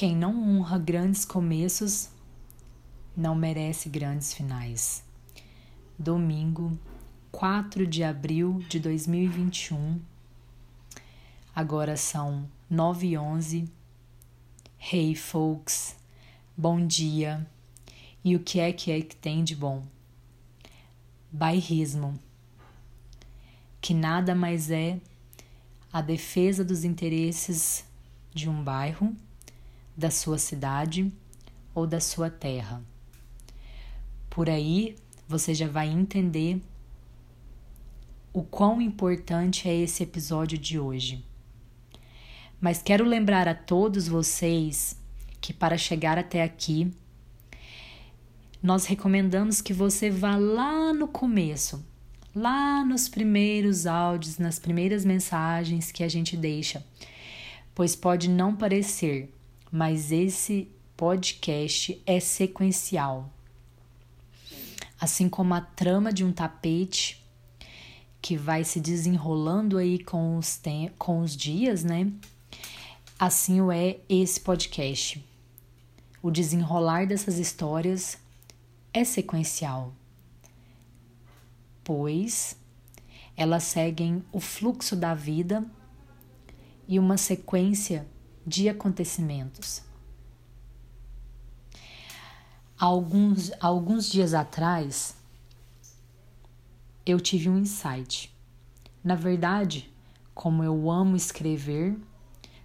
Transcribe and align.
Quem 0.00 0.16
não 0.16 0.32
honra 0.32 0.78
grandes 0.78 1.26
começos 1.26 2.08
não 3.14 3.34
merece 3.34 3.90
grandes 3.90 4.32
finais. 4.32 5.04
Domingo, 5.98 6.72
4 7.30 7.86
de 7.86 8.02
abril 8.02 8.64
de 8.66 8.80
2021. 8.80 10.00
Agora 11.54 11.98
são 11.98 12.48
9 12.70 13.08
e 13.08 13.18
11. 13.18 13.70
Hey, 14.90 15.14
folks. 15.14 15.94
Bom 16.56 16.86
dia. 16.86 17.46
E 18.24 18.34
o 18.34 18.40
que 18.40 18.58
é 18.58 18.72
que 18.72 18.90
é 18.90 19.02
que 19.02 19.14
tem 19.14 19.44
de 19.44 19.54
bom? 19.54 19.84
Bairrismo. 21.30 22.18
Que 23.82 23.92
nada 23.92 24.34
mais 24.34 24.70
é 24.70 24.98
a 25.92 26.00
defesa 26.00 26.64
dos 26.64 26.84
interesses 26.84 27.84
de 28.32 28.48
um 28.48 28.64
bairro 28.64 29.14
da 30.00 30.10
sua 30.10 30.38
cidade 30.38 31.12
ou 31.74 31.86
da 31.86 32.00
sua 32.00 32.30
terra. 32.30 32.82
Por 34.30 34.48
aí 34.48 34.96
você 35.28 35.54
já 35.54 35.68
vai 35.68 35.88
entender 35.88 36.60
o 38.32 38.42
quão 38.42 38.80
importante 38.80 39.68
é 39.68 39.76
esse 39.76 40.02
episódio 40.02 40.56
de 40.56 40.78
hoje. 40.78 41.22
Mas 42.58 42.80
quero 42.80 43.04
lembrar 43.04 43.46
a 43.46 43.54
todos 43.54 44.08
vocês 44.08 44.98
que 45.40 45.52
para 45.52 45.76
chegar 45.76 46.16
até 46.16 46.42
aqui, 46.42 46.90
nós 48.62 48.86
recomendamos 48.86 49.60
que 49.60 49.72
você 49.72 50.10
vá 50.10 50.36
lá 50.36 50.92
no 50.92 51.08
começo, 51.08 51.84
lá 52.34 52.84
nos 52.84 53.08
primeiros 53.08 53.86
áudios, 53.86 54.38
nas 54.38 54.58
primeiras 54.58 55.04
mensagens 55.04 55.92
que 55.92 56.04
a 56.04 56.08
gente 56.08 56.36
deixa, 56.36 56.84
pois 57.74 57.96
pode 57.96 58.28
não 58.28 58.54
parecer, 58.54 59.32
mas 59.70 60.10
esse 60.10 60.68
podcast 60.96 62.02
é 62.04 62.18
sequencial. 62.20 63.30
Assim 65.00 65.28
como 65.28 65.54
a 65.54 65.60
trama 65.60 66.12
de 66.12 66.24
um 66.24 66.32
tapete 66.32 67.24
que 68.20 68.36
vai 68.36 68.64
se 68.64 68.80
desenrolando 68.80 69.78
aí 69.78 69.98
com 69.98 70.36
os, 70.36 70.60
com 70.98 71.20
os 71.20 71.36
dias, 71.36 71.82
né? 71.84 72.12
Assim 73.18 73.60
o 73.60 73.72
é 73.72 73.98
esse 74.08 74.40
podcast. 74.40 75.24
O 76.22 76.30
desenrolar 76.30 77.06
dessas 77.06 77.38
histórias 77.38 78.18
é 78.92 79.04
sequencial, 79.04 79.94
pois 81.82 82.56
elas 83.36 83.62
seguem 83.62 84.22
o 84.30 84.38
fluxo 84.38 84.94
da 84.94 85.14
vida 85.14 85.64
e 86.86 86.98
uma 86.98 87.16
sequência 87.16 88.06
de 88.46 88.68
acontecimentos. 88.68 89.82
Alguns, 92.78 93.52
alguns 93.60 94.10
dias 94.10 94.32
atrás, 94.32 95.16
eu 97.04 97.20
tive 97.20 97.48
um 97.48 97.58
insight. 97.58 98.34
Na 99.04 99.14
verdade, 99.14 99.92
como 100.34 100.64
eu 100.64 100.90
amo 100.90 101.16
escrever, 101.16 101.98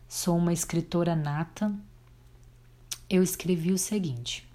sou 0.08 0.38
uma 0.38 0.54
escritora 0.54 1.16
nata, 1.16 1.74
eu 3.10 3.22
escrevi 3.22 3.72
o 3.72 3.78
seguinte. 3.78 4.48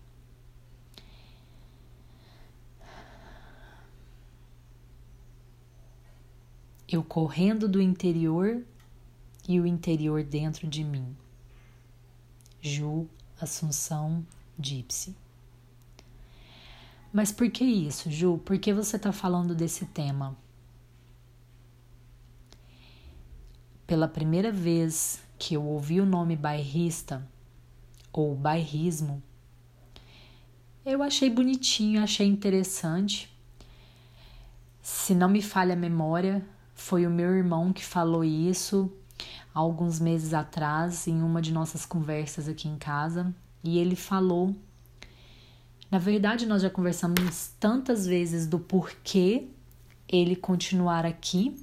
Eu 6.89 7.05
correndo 7.05 7.69
do 7.69 7.81
interior 7.81 8.65
e 9.51 9.61
o 9.61 9.67
interior 9.67 10.23
dentro 10.23 10.69
de 10.69 10.85
mim. 10.85 11.17
Ju 12.63 13.09
Assunção 13.41 14.25
Gypsy. 14.57 15.17
Mas 17.13 17.33
por 17.33 17.51
que 17.51 17.65
isso, 17.65 18.09
Ju? 18.09 18.39
Por 18.45 18.61
que 18.61 18.73
você 18.73 18.95
está 18.95 19.11
falando 19.11 19.53
desse 19.53 19.87
tema? 19.87 20.37
Pela 23.89 24.07
primeira 24.07 24.53
vez 24.53 25.21
que 25.37 25.55
eu 25.55 25.65
ouvi 25.65 26.01
o 26.01 26.07
nome 26.07 26.37
bairrista 26.37 27.27
ou 28.13 28.37
bairrismo, 28.37 29.21
eu 30.87 31.03
achei 31.03 31.29
bonitinho, 31.29 32.01
achei 32.01 32.29
interessante. 32.29 33.29
Se 34.81 35.13
não 35.13 35.29
me 35.29 35.43
falha 35.43 35.73
a 35.73 35.77
memória, 35.77 36.47
foi 36.73 37.05
o 37.05 37.11
meu 37.11 37.35
irmão 37.35 37.73
que 37.73 37.85
falou 37.85 38.23
isso 38.23 38.89
alguns 39.53 39.99
meses 39.99 40.33
atrás 40.33 41.07
em 41.07 41.23
uma 41.23 41.43
de 41.43 41.53
nossas 41.53 41.85
conversas 41.85 42.49
aqui 42.49 42.69
em 42.69 42.77
casa 42.77 43.35
e 43.63 43.79
ele 43.79 43.97
falou. 43.97 44.55
Na 45.91 45.99
verdade, 45.99 46.47
nós 46.47 46.63
já 46.63 46.71
conversamos 46.71 47.53
tantas 47.59 48.07
vezes 48.07 48.47
do 48.47 48.59
porquê 48.59 49.49
ele 50.09 50.37
continuar 50.37 51.05
aqui 51.05 51.57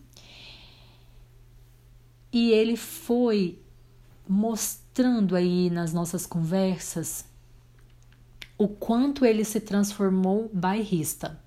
e 2.31 2.52
ele 2.52 2.75
foi 2.75 3.59
mostrando 4.28 5.36
aí 5.36 5.69
nas 5.69 5.94
nossas 5.94 6.25
conversas 6.25 7.25
o 8.58 8.68
quanto 8.68 9.24
ele 9.24 9.46
se 9.46 9.59
transformou 9.59 10.50
bairrista. 10.54 11.40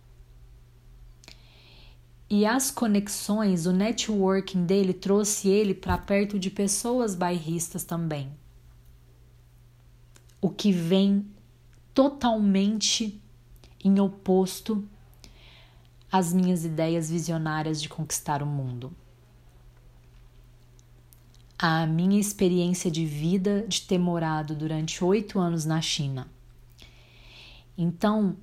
E 2.31 2.47
as 2.47 2.71
conexões, 2.71 3.67
o 3.67 3.73
networking 3.73 4.65
dele 4.65 4.95
trouxe 4.95 5.49
ele 5.49 5.75
para 5.75 5.99
perto 5.99 6.39
de 6.39 6.49
pessoas 6.49 7.17
bairristas 7.17 7.83
também. 7.83 8.31
O 10.41 10.49
que 10.49 10.71
vem 10.71 11.27
totalmente 11.93 13.21
em 13.83 13.99
oposto 13.99 14.87
às 16.11 16.33
minhas 16.33 16.65
ideias 16.65 17.11
visionárias 17.11 17.83
de 17.83 17.89
conquistar 17.89 18.45
o 18.45 18.47
mundo. 18.47 18.93
A 21.59 21.85
minha 21.85 22.19
experiência 22.19 22.93
de 22.93 23.05
vida 23.05 23.67
de 23.67 23.83
ter 23.83 23.99
morado 23.99 24.55
durante 24.55 25.05
oito 25.05 25.41
anos 25.41 25.65
na 25.65 25.81
China. 25.81 26.29
Então, 27.77 28.37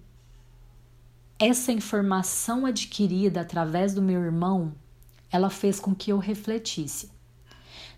essa 1.40 1.72
informação 1.72 2.66
adquirida 2.66 3.42
através 3.42 3.94
do 3.94 4.02
meu 4.02 4.24
irmão, 4.24 4.74
ela 5.32 5.50
fez 5.50 5.80
com 5.80 5.94
que 5.94 6.12
eu 6.12 6.18
refletisse, 6.18 7.12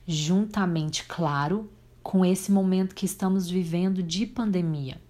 juntamente, 0.06 1.06
claro, 1.06 1.72
com 2.04 2.26
esse 2.26 2.52
momento 2.52 2.96
que 2.96 3.06
estamos 3.06 3.50
vivendo 3.50 4.04
de 4.04 4.26
pandemia. 4.26 5.02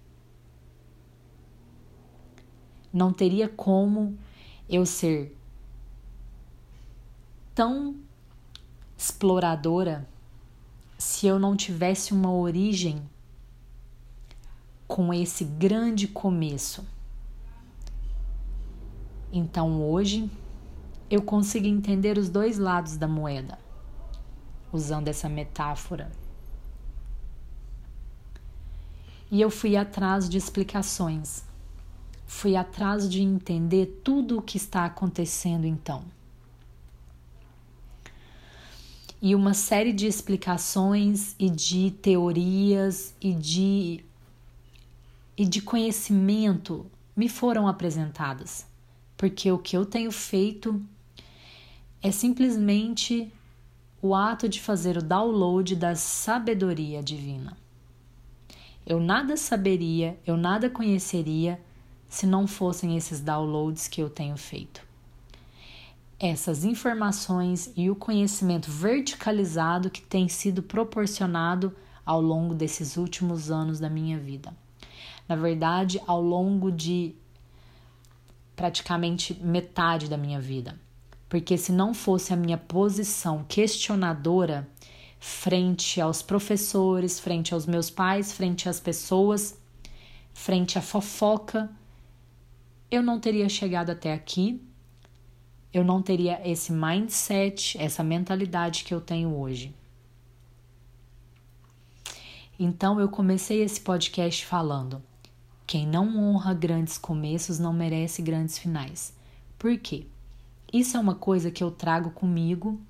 Não 2.92 3.12
teria 3.12 3.48
como 3.48 4.18
eu 4.68 4.84
ser 4.84 5.36
tão 7.54 7.96
exploradora 8.96 10.08
se 10.98 11.26
eu 11.26 11.38
não 11.38 11.56
tivesse 11.56 12.12
uma 12.12 12.32
origem 12.32 13.02
com 14.86 15.14
esse 15.14 15.44
grande 15.44 16.06
começo. 16.06 16.84
Então 19.32 19.80
hoje 19.82 20.28
eu 21.08 21.22
consigo 21.22 21.66
entender 21.66 22.18
os 22.18 22.28
dois 22.28 22.58
lados 22.58 22.96
da 22.96 23.06
moeda, 23.06 23.58
usando 24.72 25.08
essa 25.08 25.28
metáfora. 25.28 26.10
E 29.30 29.40
eu 29.40 29.50
fui 29.50 29.76
atrás 29.76 30.28
de 30.28 30.36
explicações, 30.36 31.44
fui 32.26 32.56
atrás 32.56 33.08
de 33.08 33.22
entender 33.22 34.00
tudo 34.04 34.38
o 34.38 34.42
que 34.42 34.56
está 34.56 34.84
acontecendo 34.84 35.64
então. 35.64 36.04
E 39.22 39.34
uma 39.34 39.54
série 39.54 39.92
de 39.92 40.06
explicações 40.06 41.36
e 41.38 41.48
de 41.48 41.90
teorias 41.90 43.14
e 43.20 43.34
de, 43.34 44.04
e 45.36 45.44
de 45.44 45.60
conhecimento 45.60 46.86
me 47.14 47.28
foram 47.28 47.68
apresentadas 47.68 48.69
porque 49.20 49.52
o 49.52 49.58
que 49.58 49.76
eu 49.76 49.84
tenho 49.84 50.10
feito 50.10 50.82
é 52.02 52.10
simplesmente 52.10 53.30
o 54.00 54.14
ato 54.14 54.48
de 54.48 54.58
fazer 54.58 54.96
o 54.96 55.02
download 55.02 55.76
da 55.76 55.94
sabedoria 55.94 57.02
divina. 57.02 57.54
Eu 58.86 58.98
nada 58.98 59.36
saberia, 59.36 60.18
eu 60.26 60.38
nada 60.38 60.70
conheceria 60.70 61.60
se 62.08 62.26
não 62.26 62.46
fossem 62.46 62.96
esses 62.96 63.20
downloads 63.20 63.88
que 63.88 64.00
eu 64.00 64.08
tenho 64.08 64.38
feito. 64.38 64.80
Essas 66.18 66.64
informações 66.64 67.70
e 67.76 67.90
o 67.90 67.94
conhecimento 67.94 68.70
verticalizado 68.70 69.90
que 69.90 70.00
tem 70.00 70.30
sido 70.30 70.62
proporcionado 70.62 71.76
ao 72.06 72.22
longo 72.22 72.54
desses 72.54 72.96
últimos 72.96 73.50
anos 73.50 73.78
da 73.78 73.90
minha 73.90 74.18
vida. 74.18 74.56
Na 75.28 75.36
verdade, 75.36 76.00
ao 76.06 76.22
longo 76.22 76.72
de 76.72 77.14
praticamente 78.60 79.32
metade 79.42 80.06
da 80.06 80.18
minha 80.18 80.38
vida. 80.38 80.78
Porque 81.30 81.56
se 81.56 81.72
não 81.72 81.94
fosse 81.94 82.34
a 82.34 82.36
minha 82.36 82.58
posição 82.58 83.42
questionadora 83.48 84.68
frente 85.18 85.98
aos 85.98 86.20
professores, 86.20 87.18
frente 87.18 87.54
aos 87.54 87.64
meus 87.64 87.88
pais, 87.88 88.32
frente 88.32 88.68
às 88.68 88.78
pessoas, 88.78 89.58
frente 90.34 90.76
à 90.76 90.82
fofoca, 90.82 91.70
eu 92.90 93.02
não 93.02 93.18
teria 93.18 93.48
chegado 93.48 93.88
até 93.88 94.12
aqui, 94.12 94.62
eu 95.72 95.82
não 95.82 96.02
teria 96.02 96.46
esse 96.46 96.70
mindset, 96.70 97.78
essa 97.78 98.04
mentalidade 98.04 98.84
que 98.84 98.92
eu 98.92 99.00
tenho 99.00 99.34
hoje. 99.38 99.74
Então 102.58 103.00
eu 103.00 103.08
comecei 103.08 103.62
esse 103.62 103.80
podcast 103.80 104.44
falando: 104.44 105.02
quem 105.70 105.86
não 105.86 106.18
honra 106.18 106.52
grandes 106.52 106.98
começos 106.98 107.60
não 107.60 107.72
merece 107.72 108.20
grandes 108.20 108.58
finais. 108.58 109.14
Por 109.56 109.78
quê? 109.78 110.04
Isso 110.72 110.96
é 110.96 111.00
uma 111.00 111.14
coisa 111.14 111.48
que 111.48 111.62
eu 111.62 111.70
trago 111.70 112.10
comigo 112.10 112.80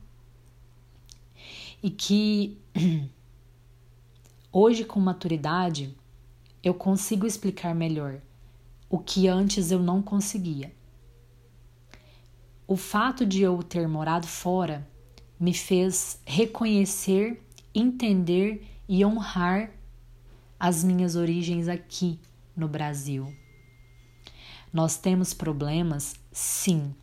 e 1.83 1.91
que 1.91 2.57
hoje, 4.51 4.83
com 4.87 4.99
maturidade, 4.99 5.95
eu 6.65 6.73
consigo 6.73 7.27
explicar 7.27 7.75
melhor 7.75 8.19
o 8.89 8.99
que 8.99 9.29
antes 9.29 9.71
eu 9.71 9.83
não 9.83 10.01
conseguia. 10.01 10.73
O 12.67 12.79
fato 12.79 13.27
de 13.27 13.43
eu 13.43 13.63
ter 13.63 13.87
morado 13.87 14.27
fora 14.27 14.89
me 15.39 15.53
fez 15.53 16.19
reconhecer, 16.25 17.47
entender 17.75 18.67
e 18.89 19.05
honrar 19.05 19.71
as 20.59 20.83
minhas 20.83 21.15
origens 21.15 21.69
aqui 21.69 22.19
no 22.61 22.69
Brasil. 22.69 23.35
Nós 24.73 24.97
temos 24.97 25.35
problemas? 25.35 26.15
Sim. 26.31 26.95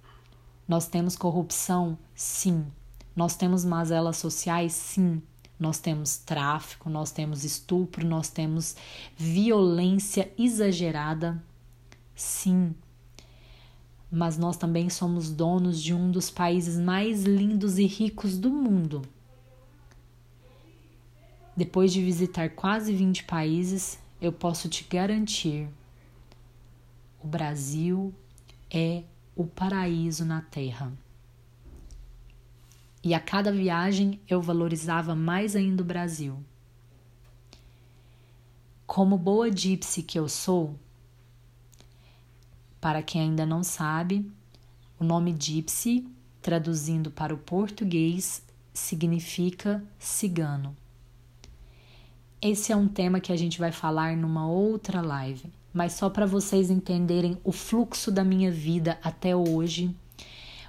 Nós 0.67 0.87
temos 0.87 1.17
corrupção? 1.17 1.97
Sim. 2.15 2.67
Nós 3.15 3.35
temos 3.35 3.65
mazelas 3.65 4.17
sociais? 4.17 4.71
Sim. 4.73 5.21
Nós 5.59 5.79
temos 5.79 6.17
tráfico, 6.17 6.87
nós 6.89 7.11
temos 7.11 7.43
estupro, 7.43 8.05
nós 8.05 8.29
temos 8.29 8.75
violência 9.17 10.31
exagerada? 10.37 11.43
Sim. 12.15 12.75
Mas 14.09 14.37
nós 14.37 14.55
também 14.55 14.89
somos 14.89 15.31
donos 15.31 15.81
de 15.81 15.93
um 15.93 16.11
dos 16.11 16.29
países 16.29 16.79
mais 16.79 17.23
lindos 17.23 17.79
e 17.79 17.85
ricos 17.87 18.37
do 18.37 18.51
mundo. 18.51 19.01
Depois 21.55 21.91
de 21.91 22.03
visitar 22.03 22.51
quase 22.51 22.93
20 22.93 23.23
países, 23.23 23.97
eu 24.21 24.31
posso 24.31 24.67
te 24.67 24.83
garantir: 24.83 25.69
o 27.23 27.27
Brasil 27.27 28.13
é 28.69 29.03
o 29.35 29.45
paraíso 29.45 30.25
na 30.25 30.41
Terra. 30.41 30.91
E 33.03 33.13
a 33.13 33.19
cada 33.19 33.51
viagem 33.51 34.19
eu 34.27 34.41
valorizava 34.41 35.15
mais 35.15 35.55
ainda 35.55 35.81
o 35.83 35.85
Brasil. 35.85 36.43
Como 38.85 39.17
boa 39.17 39.51
gypsy 39.51 40.01
que 40.01 40.17
eu 40.17 40.27
sou, 40.27 40.77
para 42.81 43.03
quem 43.03 43.21
ainda 43.21 43.45
não 43.45 43.63
sabe, 43.63 44.29
o 44.99 45.03
nome 45.03 45.35
gypsy, 45.37 46.07
traduzindo 46.41 47.11
para 47.11 47.33
o 47.33 47.37
português, 47.37 48.41
significa 48.73 49.83
cigano. 49.99 50.75
Esse 52.41 52.71
é 52.71 52.75
um 52.75 52.87
tema 52.87 53.19
que 53.19 53.31
a 53.31 53.35
gente 53.35 53.57
vai 53.57 53.71
falar 53.71 54.15
numa 54.15 54.47
outra 54.47 55.01
live, 55.01 55.51
mas 55.73 55.93
só 55.93 56.07
para 56.07 56.25
vocês 56.25 56.69
entenderem 56.69 57.37
o 57.43 57.51
fluxo 57.51 58.11
da 58.11 58.23
minha 58.23 58.51
vida 58.51 58.99
até 59.03 59.35
hoje, 59.35 59.95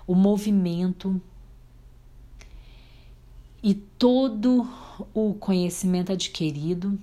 o 0.07 0.15
movimento 0.15 1.21
e 3.63 3.75
todo 3.75 4.67
o 5.13 5.35
conhecimento 5.35 6.11
adquirido 6.11 6.99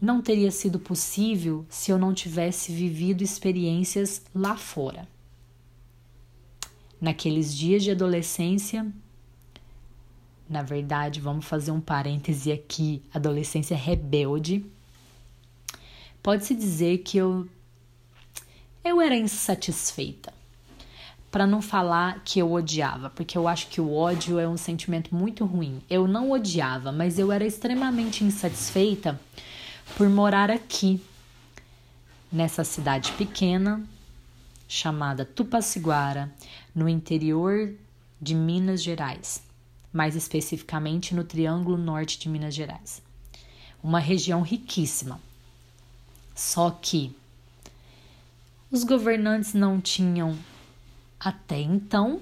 não 0.00 0.22
teria 0.22 0.50
sido 0.50 0.78
possível 0.78 1.66
se 1.68 1.90
eu 1.90 1.98
não 1.98 2.14
tivesse 2.14 2.72
vivido 2.72 3.24
experiências 3.24 4.22
lá 4.32 4.56
fora. 4.56 5.08
Naqueles 7.00 7.52
dias 7.52 7.82
de 7.82 7.90
adolescência, 7.90 8.92
na 10.54 10.62
verdade, 10.62 11.20
vamos 11.20 11.46
fazer 11.46 11.72
um 11.72 11.80
parêntese 11.80 12.52
aqui, 12.52 13.02
adolescência 13.12 13.76
rebelde. 13.76 14.64
Pode-se 16.22 16.54
dizer 16.54 16.98
que 16.98 17.18
eu 17.18 17.48
eu 18.84 19.00
era 19.00 19.16
insatisfeita 19.16 20.32
para 21.28 21.44
não 21.44 21.60
falar 21.60 22.22
que 22.24 22.38
eu 22.38 22.52
odiava, 22.52 23.10
porque 23.10 23.36
eu 23.36 23.48
acho 23.48 23.66
que 23.66 23.80
o 23.80 23.92
ódio 23.92 24.38
é 24.38 24.46
um 24.46 24.56
sentimento 24.56 25.12
muito 25.12 25.44
ruim. 25.44 25.82
Eu 25.90 26.06
não 26.06 26.30
odiava, 26.30 26.92
mas 26.92 27.18
eu 27.18 27.32
era 27.32 27.44
extremamente 27.44 28.22
insatisfeita 28.22 29.20
por 29.96 30.08
morar 30.08 30.52
aqui, 30.52 31.02
nessa 32.30 32.62
cidade 32.62 33.10
pequena 33.12 33.82
chamada 34.68 35.24
Tupaciguara, 35.24 36.32
no 36.72 36.88
interior 36.88 37.74
de 38.20 38.36
Minas 38.36 38.80
Gerais, 38.80 39.42
mais 39.94 40.16
especificamente 40.16 41.14
no 41.14 41.22
Triângulo 41.22 41.78
Norte 41.78 42.18
de 42.18 42.28
Minas 42.28 42.52
Gerais. 42.52 43.00
Uma 43.80 44.00
região 44.00 44.42
riquíssima. 44.42 45.20
Só 46.34 46.68
que 46.70 47.14
os 48.72 48.82
governantes 48.82 49.54
não 49.54 49.80
tinham 49.80 50.36
até 51.20 51.60
então, 51.60 52.20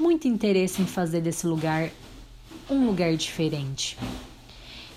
muito 0.00 0.26
interesse 0.26 0.80
em 0.80 0.86
fazer 0.86 1.20
desse 1.20 1.46
lugar 1.46 1.90
um 2.70 2.86
lugar 2.86 3.14
diferente. 3.14 3.98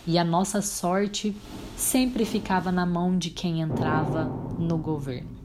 E 0.08 0.18
a 0.18 0.24
nossa 0.24 0.62
sorte 0.62 1.36
sempre 1.76 2.24
ficava 2.24 2.72
na 2.72 2.86
mão 2.86 3.18
de 3.18 3.30
quem 3.30 3.60
entrava 3.60 4.24
no 4.58 4.78
governo. 4.78 5.36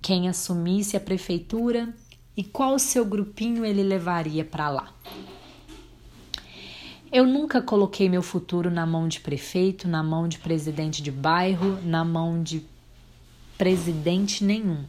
Quem 0.00 0.26
assumisse 0.26 0.96
a 0.96 1.00
prefeitura 1.00 1.92
e 2.36 2.42
qual 2.42 2.78
seu 2.78 3.04
grupinho 3.04 3.64
ele 3.64 3.82
levaria 3.82 4.44
para 4.44 4.70
lá. 4.70 4.94
Eu 7.14 7.24
nunca 7.24 7.62
coloquei 7.62 8.08
meu 8.08 8.22
futuro 8.22 8.72
na 8.72 8.84
mão 8.84 9.06
de 9.06 9.20
prefeito, 9.20 9.86
na 9.86 10.02
mão 10.02 10.26
de 10.26 10.36
presidente 10.38 11.00
de 11.00 11.12
bairro, 11.12 11.80
na 11.84 12.04
mão 12.04 12.42
de 12.42 12.66
presidente 13.56 14.42
nenhum. 14.42 14.84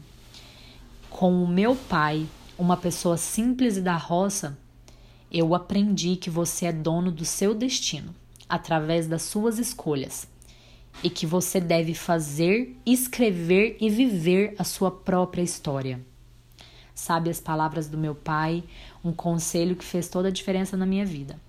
Com 1.08 1.44
o 1.44 1.48
meu 1.48 1.76
pai, 1.76 2.26
uma 2.58 2.76
pessoa 2.76 3.16
simples 3.16 3.78
e 3.78 3.82
da 3.82 3.96
roça, 3.96 4.58
eu 5.32 5.54
aprendi 5.54 6.16
que 6.16 6.32
você 6.32 6.66
é 6.66 6.72
dono 6.72 7.12
do 7.12 7.24
seu 7.24 7.54
destino 7.54 8.10
através 8.50 9.06
das 9.06 9.22
suas 9.22 9.60
escolhas 9.60 10.28
e 11.04 11.12
que 11.12 11.28
você 11.28 11.62
deve 11.62 11.94
fazer, 11.94 12.76
escrever 12.84 13.78
e 13.80 13.88
viver 13.88 14.56
a 14.58 14.64
sua 14.64 14.90
própria 14.90 15.44
história. 15.44 16.04
Sabe 16.96 17.30
as 17.30 17.40
palavras 17.40 17.88
do 17.88 18.00
meu 18.00 18.16
pai, 18.16 18.64
um 19.04 19.14
conselho 19.14 19.76
que 19.76 19.86
fez 19.86 20.08
toda 20.08 20.30
a 20.30 20.32
diferença 20.32 20.76
na 20.76 20.88
minha 20.88 21.06
vida, 21.06 21.40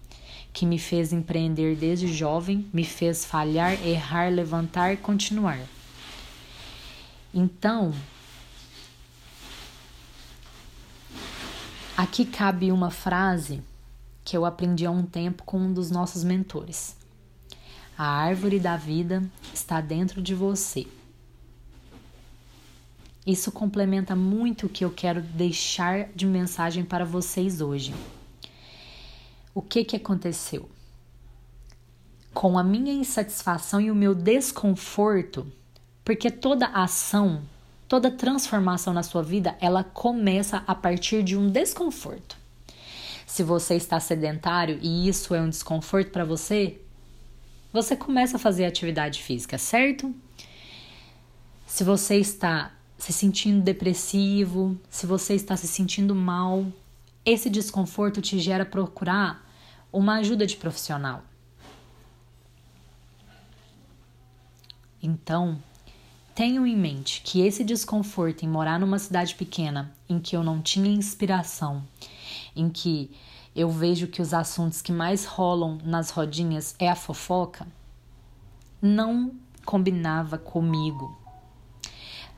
que 0.57 0.65
me 0.65 0.79
fez 0.79 1.13
empreender 1.13 1.77
desde 1.77 2.11
jovem, 2.11 2.67
me 2.73 2.83
fez 2.83 3.27
falhar, 3.27 3.75
errar, 3.87 4.33
levantar 4.33 4.95
e 4.95 4.97
continuar. 4.97 5.61
Então, 7.35 7.93
Aqui 11.95 12.27
cabe 12.27 12.71
uma 12.71 12.91
frase 12.91 13.63
que 14.23 14.37
eu 14.37 14.45
aprendi 14.45 14.85
há 14.85 14.91
um 14.91 15.03
tempo 15.03 15.45
com 15.45 15.59
um 15.59 15.73
dos 15.73 15.91
nossos 15.91 16.23
mentores. 16.23 16.95
A 17.97 18.07
árvore 18.07 18.61
da 18.61 18.77
vida 18.77 19.23
está 19.55 19.81
dentro 19.81 20.21
de 20.21 20.35
você. 20.35 20.87
Isso 23.27 23.51
complementa 23.51 24.15
muito 24.15 24.67
o 24.67 24.69
que 24.69 24.85
eu 24.85 24.91
quero 24.91 25.23
deixar 25.23 26.09
de 26.15 26.27
mensagem 26.27 26.85
para 26.85 27.05
vocês 27.05 27.63
hoje. 27.63 27.95
O 29.57 29.63
que, 29.63 29.85
que 29.85 29.97
aconteceu? 29.97 30.69
Com 32.35 32.59
a 32.59 32.63
minha 32.63 32.93
insatisfação 32.93 33.81
e 33.81 33.91
o 33.91 33.95
meu 33.95 34.15
desconforto, 34.15 35.51
porque 36.05 36.31
toda 36.31 36.67
ação 36.67 37.43
Toda 37.89 38.11
transformação 38.11 38.93
na 38.93 39.05
sua 39.05 39.23
vida, 39.23 39.57
ela 39.61 39.85
começa 39.85 40.65
a 40.67 40.75
partir 40.75 41.23
de 41.23 41.37
um 41.37 41.49
desconforto. 41.49 42.37
Se 43.25 43.45
você 43.45 43.77
está 43.77 44.01
sedentário 44.01 44.79
e 44.83 45.09
isso 45.09 45.35
é 45.35 45.41
um 45.41 45.49
desconforto 45.49 46.11
para 46.11 46.25
você, 46.25 46.81
você 47.73 47.95
começa 47.95 48.37
a 48.37 48.41
fazer 48.41 48.65
atividade 48.65 49.23
física, 49.23 49.57
certo? 49.57 50.13
Se 51.65 51.85
você 51.85 52.17
está 52.17 52.73
se 52.99 53.13
sentindo 53.13 53.63
depressivo, 53.63 54.77
se 54.91 55.07
você 55.07 55.35
está 55.35 55.57
se 55.57 55.69
sentindo 55.69 56.15
mal, 56.15 56.67
esse 57.25 57.49
desconforto 57.49 58.21
te 58.21 58.41
gera 58.41 58.65
procurar 58.65 59.46
uma 59.99 60.17
ajuda 60.17 60.47
de 60.47 60.57
profissional. 60.57 61.23
Então, 65.03 65.59
Tenho 66.37 66.67
em 66.67 66.77
mente 66.77 67.23
que 67.25 67.41
esse 67.41 67.65
desconforto 67.65 68.45
em 68.45 68.49
morar 68.49 68.79
numa 68.79 68.99
cidade 68.99 69.35
pequena, 69.35 69.91
em 70.07 70.19
que 70.19 70.37
eu 70.37 70.45
não 70.45 70.61
tinha 70.61 70.91
inspiração, 70.91 71.83
em 72.55 72.69
que 72.69 73.11
eu 73.55 73.71
vejo 73.71 74.07
que 74.07 74.21
os 74.21 74.35
assuntos 74.35 74.83
que 74.83 74.93
mais 74.93 75.25
rolam 75.25 75.79
nas 75.83 76.11
rodinhas 76.11 76.77
é 76.79 76.91
a 76.91 76.95
fofoca, 76.95 77.67
não 78.83 79.33
combinava 79.65 80.37
comigo. 80.37 81.19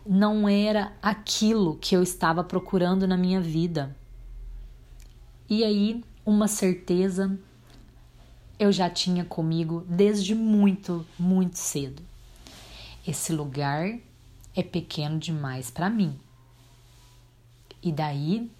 Não 0.06 0.48
era 0.48 0.92
aquilo 1.02 1.76
que 1.78 1.96
eu 1.96 2.00
estava 2.00 2.44
procurando 2.44 3.04
na 3.04 3.16
minha 3.16 3.40
vida. 3.40 3.96
E 5.50 5.64
aí, 5.64 6.04
uma 6.24 6.46
certeza 6.46 7.36
eu 8.58 8.72
já 8.72 8.90
tinha 8.90 9.24
comigo 9.24 9.84
desde 9.88 10.34
muito, 10.34 11.06
muito 11.18 11.56
cedo. 11.56 12.02
Esse 13.06 13.32
lugar 13.32 13.98
é 14.54 14.62
pequeno 14.62 15.18
demais 15.18 15.70
para 15.70 15.88
mim. 15.88 16.18
E 17.82 17.92
daí 17.92 18.50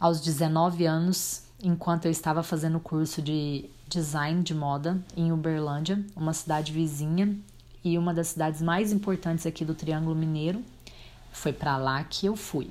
aos 0.00 0.20
19 0.20 0.84
anos, 0.84 1.44
enquanto 1.62 2.06
eu 2.06 2.10
estava 2.10 2.42
fazendo 2.42 2.76
o 2.76 2.80
curso 2.80 3.22
de 3.22 3.64
design 3.88 4.42
de 4.42 4.54
moda 4.54 5.02
em 5.16 5.32
Uberlândia, 5.32 6.04
uma 6.16 6.32
cidade 6.32 6.72
vizinha 6.72 7.36
e 7.82 7.96
uma 7.96 8.12
das 8.12 8.28
cidades 8.28 8.60
mais 8.60 8.92
importantes 8.92 9.46
aqui 9.46 9.64
do 9.64 9.74
Triângulo 9.74 10.14
Mineiro. 10.14 10.62
Foi 11.32 11.52
para 11.52 11.76
lá 11.76 12.02
que 12.04 12.26
eu 12.26 12.36
fui. 12.36 12.70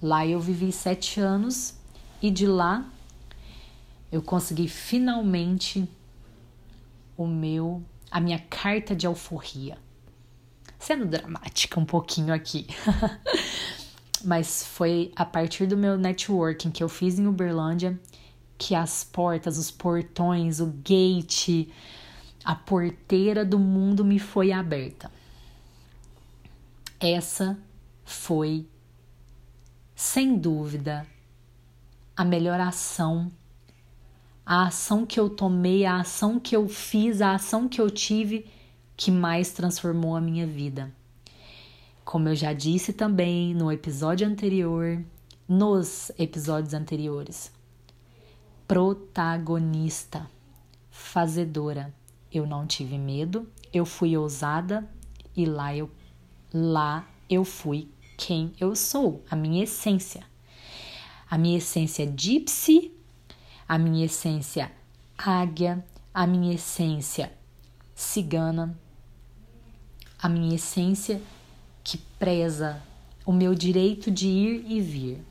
Lá 0.00 0.26
eu 0.26 0.40
vivi 0.40 0.72
sete 0.72 1.20
anos 1.20 1.74
e 2.20 2.30
de 2.30 2.46
lá 2.46 2.84
eu 4.12 4.20
consegui 4.22 4.68
finalmente 4.68 5.88
o 7.16 7.26
meu 7.26 7.82
a 8.10 8.20
minha 8.20 8.38
carta 8.38 8.94
de 8.94 9.06
alforria. 9.06 9.78
Sendo 10.78 11.06
dramática 11.06 11.80
um 11.80 11.84
pouquinho 11.86 12.34
aqui. 12.34 12.66
mas 14.22 14.64
foi 14.64 15.10
a 15.16 15.24
partir 15.24 15.66
do 15.66 15.76
meu 15.76 15.96
networking 15.96 16.70
que 16.70 16.82
eu 16.82 16.88
fiz 16.88 17.18
em 17.18 17.26
Uberlândia 17.26 17.98
que 18.58 18.74
as 18.74 19.02
portas, 19.02 19.58
os 19.58 19.70
portões, 19.70 20.60
o 20.60 20.66
gate, 20.66 21.68
a 22.44 22.54
porteira 22.54 23.44
do 23.44 23.58
mundo 23.58 24.04
me 24.04 24.20
foi 24.20 24.52
aberta. 24.52 25.10
Essa 27.00 27.58
foi, 28.04 28.68
sem 29.96 30.38
dúvida, 30.38 31.04
a 32.16 32.24
melhor 32.24 32.60
ação, 32.60 33.32
a 34.44 34.66
ação 34.66 35.06
que 35.06 35.18
eu 35.18 35.30
tomei, 35.30 35.84
a 35.84 36.00
ação 36.00 36.38
que 36.38 36.54
eu 36.54 36.68
fiz, 36.68 37.20
a 37.20 37.34
ação 37.34 37.68
que 37.68 37.80
eu 37.80 37.90
tive 37.90 38.46
que 38.96 39.10
mais 39.10 39.52
transformou 39.52 40.16
a 40.16 40.20
minha 40.20 40.46
vida. 40.46 40.92
Como 42.04 42.28
eu 42.28 42.34
já 42.34 42.52
disse 42.52 42.92
também 42.92 43.54
no 43.54 43.70
episódio 43.70 44.26
anterior, 44.26 45.02
nos 45.48 46.10
episódios 46.18 46.74
anteriores. 46.74 47.52
Protagonista, 48.66 50.28
fazedora. 50.90 51.94
Eu 52.30 52.46
não 52.46 52.66
tive 52.66 52.98
medo, 52.98 53.48
eu 53.72 53.84
fui 53.84 54.16
ousada 54.16 54.88
e 55.36 55.44
lá 55.44 55.74
eu 55.76 55.90
lá 56.52 57.06
eu 57.28 57.44
fui 57.44 57.88
quem 58.16 58.52
eu 58.60 58.76
sou, 58.76 59.22
a 59.30 59.34
minha 59.34 59.64
essência. 59.64 60.24
A 61.30 61.38
minha 61.38 61.58
essência 61.58 62.06
gypsy, 62.06 62.92
a 63.68 63.78
minha 63.78 64.04
essência 64.06 64.70
águia, 65.16 65.84
a 66.12 66.26
minha 66.26 66.54
essência 66.54 67.32
cigana, 67.94 68.78
a 70.18 70.28
minha 70.28 70.54
essência 70.54 71.20
que 71.82 71.98
preza 72.18 72.82
o 73.24 73.32
meu 73.32 73.54
direito 73.54 74.10
de 74.10 74.28
ir 74.28 74.64
e 74.68 74.80
vir. 74.80 75.24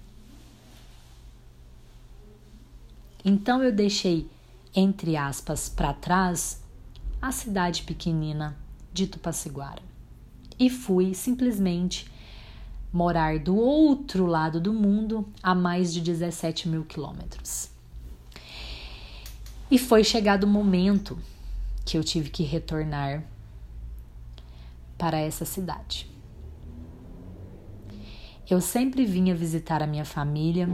Então 3.24 3.64
eu 3.64 3.72
deixei, 3.72 4.30
entre 4.76 5.16
aspas, 5.16 5.70
para 5.70 5.94
trás 5.94 6.62
a 7.22 7.32
cidade 7.32 7.84
pequenina 7.84 8.58
de 8.92 9.06
Tupaciguara 9.08 9.82
e 10.60 10.70
fui 10.70 11.14
simplesmente 11.14 12.12
morar 12.92 13.40
do 13.40 13.56
outro 13.56 14.26
lado 14.26 14.60
do 14.60 14.74
mundo 14.74 15.28
a 15.42 15.56
mais 15.56 15.94
de 15.94 16.02
17 16.02 16.68
mil 16.68 16.84
quilômetros. 16.84 17.70
E 19.72 19.80
foi 19.80 20.04
chegado 20.04 20.44
o 20.44 20.48
momento 20.48 21.18
que 21.86 21.98
eu 21.98 22.04
tive 22.04 22.30
que 22.30 22.44
retornar 22.44 23.24
para 24.98 25.18
essa 25.18 25.46
cidade. 25.46 26.12
Eu 28.50 28.60
sempre 28.60 29.06
vinha 29.06 29.34
visitar 29.34 29.82
a 29.82 29.88
minha 29.88 30.04
família 30.04 30.68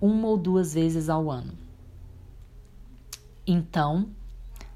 uma 0.00 0.26
ou 0.26 0.36
duas 0.36 0.74
vezes 0.74 1.08
ao 1.08 1.30
ano. 1.30 1.56
Então, 3.46 4.10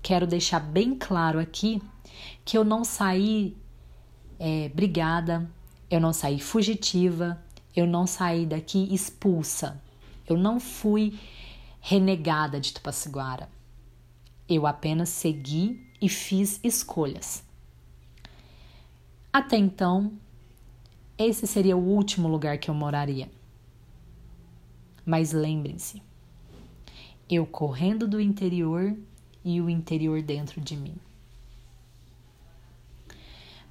quero 0.00 0.25
deixar 0.25 0.61
bem 0.61 0.95
claro 0.95 1.40
aqui 1.40 1.83
que 2.45 2.57
eu 2.57 2.62
não 2.62 2.85
saí 2.85 3.57
é, 4.38 4.69
brigada, 4.69 5.50
eu 5.90 5.99
não 6.00 6.12
saí 6.12 6.38
fugitiva, 6.38 7.43
eu 7.75 7.88
não 7.88 8.07
saí 8.07 8.47
daqui 8.47 8.95
expulsa, 8.95 9.83
eu 10.28 10.38
não 10.38 10.61
fui 10.61 11.19
renegada 11.81 12.61
de 12.61 12.73
Tupaciguara. 12.73 13.53
Eu 14.48 14.66
apenas 14.66 15.08
segui 15.08 15.80
e 16.00 16.08
fiz 16.08 16.60
escolhas. 16.62 17.42
Até 19.32 19.56
então, 19.56 20.12
esse 21.16 21.46
seria 21.46 21.76
o 21.76 21.82
último 21.82 22.28
lugar 22.28 22.58
que 22.58 22.70
eu 22.70 22.74
moraria. 22.74 23.30
Mas 25.04 25.32
lembrem-se, 25.32 26.02
eu 27.28 27.46
correndo 27.46 28.06
do 28.06 28.20
interior 28.20 28.94
e 29.44 29.60
o 29.60 29.70
interior 29.70 30.20
dentro 30.22 30.60
de 30.60 30.76
mim. 30.76 30.96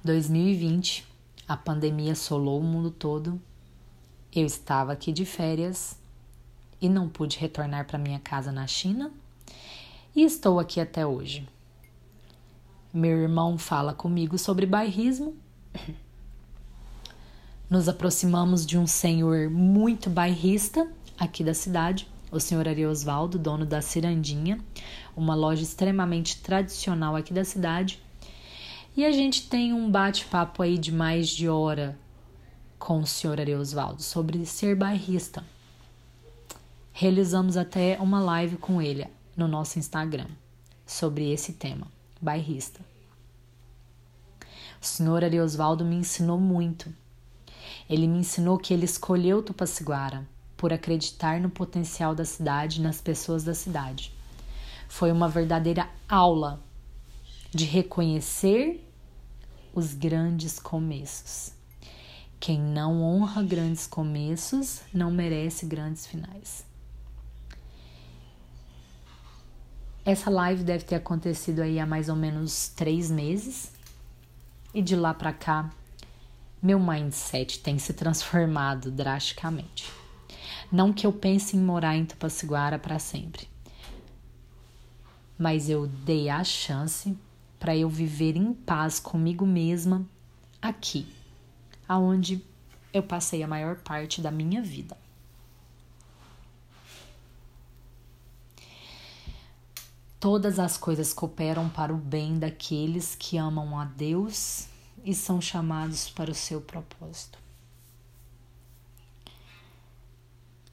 2020, 0.02 1.06
a 1.46 1.56
pandemia 1.56 2.12
assolou 2.12 2.60
o 2.60 2.64
mundo 2.64 2.90
todo. 2.90 3.40
Eu 4.34 4.44
estava 4.44 4.92
aqui 4.92 5.12
de 5.12 5.24
férias 5.24 5.96
e 6.80 6.88
não 6.88 7.08
pude 7.08 7.38
retornar 7.38 7.86
para 7.86 7.98
minha 7.98 8.18
casa 8.18 8.50
na 8.50 8.66
China 8.66 9.12
e 10.14 10.22
estou 10.22 10.60
aqui 10.60 10.80
até 10.80 11.06
hoje. 11.06 11.48
Meu 12.92 13.18
irmão 13.18 13.58
fala 13.58 13.92
comigo 13.92 14.38
sobre 14.38 14.66
bairrismo 14.66 15.36
nos 17.68 17.88
aproximamos 17.88 18.64
de 18.64 18.78
um 18.78 18.86
senhor 18.86 19.50
muito 19.50 20.10
bairrista 20.10 20.88
aqui 21.18 21.42
da 21.42 21.54
cidade, 21.54 22.06
o 22.30 22.38
senhor 22.38 22.68
Ariosvaldo, 22.68 23.38
dono 23.38 23.64
da 23.64 23.80
Cirandinha, 23.80 24.60
uma 25.16 25.34
loja 25.34 25.62
extremamente 25.62 26.40
tradicional 26.40 27.16
aqui 27.16 27.32
da 27.32 27.44
cidade. 27.44 28.00
E 28.96 29.04
a 29.04 29.10
gente 29.10 29.48
tem 29.48 29.72
um 29.72 29.90
bate-papo 29.90 30.62
aí 30.62 30.78
de 30.78 30.92
mais 30.92 31.28
de 31.28 31.48
hora 31.48 31.98
com 32.78 33.00
o 33.00 33.06
senhor 33.06 33.40
Ariosvaldo 33.40 34.02
sobre 34.02 34.44
ser 34.46 34.76
bairrista. 34.76 35.42
Realizamos 36.92 37.56
até 37.56 37.98
uma 38.00 38.20
live 38.20 38.56
com 38.56 38.80
ele 38.80 39.08
no 39.36 39.48
nosso 39.48 39.78
Instagram 39.78 40.28
sobre 40.86 41.32
esse 41.32 41.52
tema, 41.54 41.86
bairrista. 42.20 42.80
O 44.80 44.84
senhor 44.84 45.24
Ariosvaldo 45.24 45.84
me 45.84 45.96
ensinou 45.96 46.38
muito 46.38 46.92
ele 47.88 48.06
me 48.06 48.18
ensinou 48.18 48.58
que 48.58 48.72
ele 48.72 48.84
escolheu 48.84 49.42
Tupaciguara 49.42 50.26
por 50.56 50.72
acreditar 50.72 51.40
no 51.40 51.50
potencial 51.50 52.14
da 52.14 52.24
cidade 52.24 52.80
e 52.80 52.82
nas 52.82 53.00
pessoas 53.00 53.44
da 53.44 53.54
cidade. 53.54 54.12
Foi 54.88 55.10
uma 55.12 55.28
verdadeira 55.28 55.88
aula 56.08 56.60
de 57.50 57.64
reconhecer 57.64 58.86
os 59.74 59.92
grandes 59.92 60.58
começos. 60.58 61.52
Quem 62.40 62.60
não 62.60 63.02
honra 63.02 63.42
grandes 63.42 63.86
começos 63.86 64.80
não 64.92 65.10
merece 65.10 65.66
grandes 65.66 66.06
finais. 66.06 66.64
Essa 70.04 70.30
live 70.30 70.62
deve 70.62 70.84
ter 70.84 70.96
acontecido 70.96 71.60
aí 71.60 71.80
há 71.80 71.86
mais 71.86 72.08
ou 72.08 72.16
menos 72.16 72.68
três 72.68 73.10
meses. 73.10 73.72
E 74.72 74.82
de 74.82 74.96
lá 74.96 75.14
para 75.14 75.32
cá 75.32 75.70
meu 76.64 76.80
mindset 76.80 77.58
tem 77.60 77.78
se 77.78 77.92
transformado 77.92 78.90
drasticamente. 78.90 79.92
Não 80.72 80.94
que 80.94 81.06
eu 81.06 81.12
pense 81.12 81.54
em 81.54 81.60
morar 81.60 81.94
em 81.94 82.06
Tupaciguara 82.06 82.78
para 82.78 82.98
sempre, 82.98 83.46
mas 85.38 85.68
eu 85.68 85.86
dei 85.86 86.30
a 86.30 86.42
chance 86.42 87.14
para 87.60 87.76
eu 87.76 87.86
viver 87.90 88.34
em 88.34 88.54
paz 88.54 88.98
comigo 88.98 89.44
mesma 89.44 90.06
aqui, 90.62 91.06
aonde 91.86 92.42
eu 92.94 93.02
passei 93.02 93.42
a 93.42 93.46
maior 93.46 93.76
parte 93.76 94.22
da 94.22 94.30
minha 94.30 94.62
vida. 94.62 94.96
Todas 100.24 100.58
as 100.58 100.78
coisas 100.78 101.12
cooperam 101.12 101.68
para 101.68 101.92
o 101.92 101.98
bem 101.98 102.38
daqueles 102.38 103.14
que 103.14 103.36
amam 103.36 103.78
a 103.78 103.84
Deus 103.84 104.68
e 105.04 105.14
são 105.14 105.38
chamados 105.38 106.08
para 106.08 106.30
o 106.30 106.34
seu 106.34 106.62
propósito. 106.62 107.38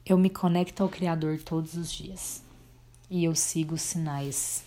Eu 0.05 0.17
me 0.17 0.29
conecto 0.29 0.81
ao 0.81 0.88
Criador 0.88 1.38
todos 1.43 1.74
os 1.74 1.91
dias 1.91 2.41
e 3.10 3.25
eu 3.25 3.36
sigo 3.36 3.75
os 3.75 3.81
sinais 3.81 4.63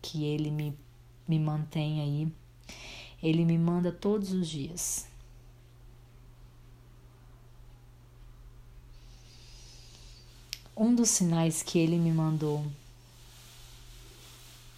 que 0.00 0.24
Ele 0.24 0.50
me, 0.50 0.74
me 1.28 1.38
mantém 1.38 2.00
aí. 2.00 2.32
Ele 3.22 3.44
me 3.44 3.58
manda 3.58 3.92
todos 3.92 4.32
os 4.32 4.48
dias. 4.48 5.06
Um 10.74 10.94
dos 10.94 11.10
sinais 11.10 11.62
que 11.62 11.78
Ele 11.78 11.98
me 11.98 12.10
mandou 12.10 12.64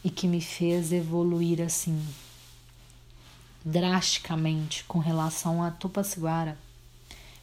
e 0.04 0.10
que 0.10 0.26
me 0.26 0.40
fez 0.40 0.92
evoluir 0.92 1.60
assim 1.60 2.02
drasticamente 3.64 4.84
com 4.84 4.98
relação 4.98 5.62
a 5.62 5.70
Tupaciguara, 5.70 6.58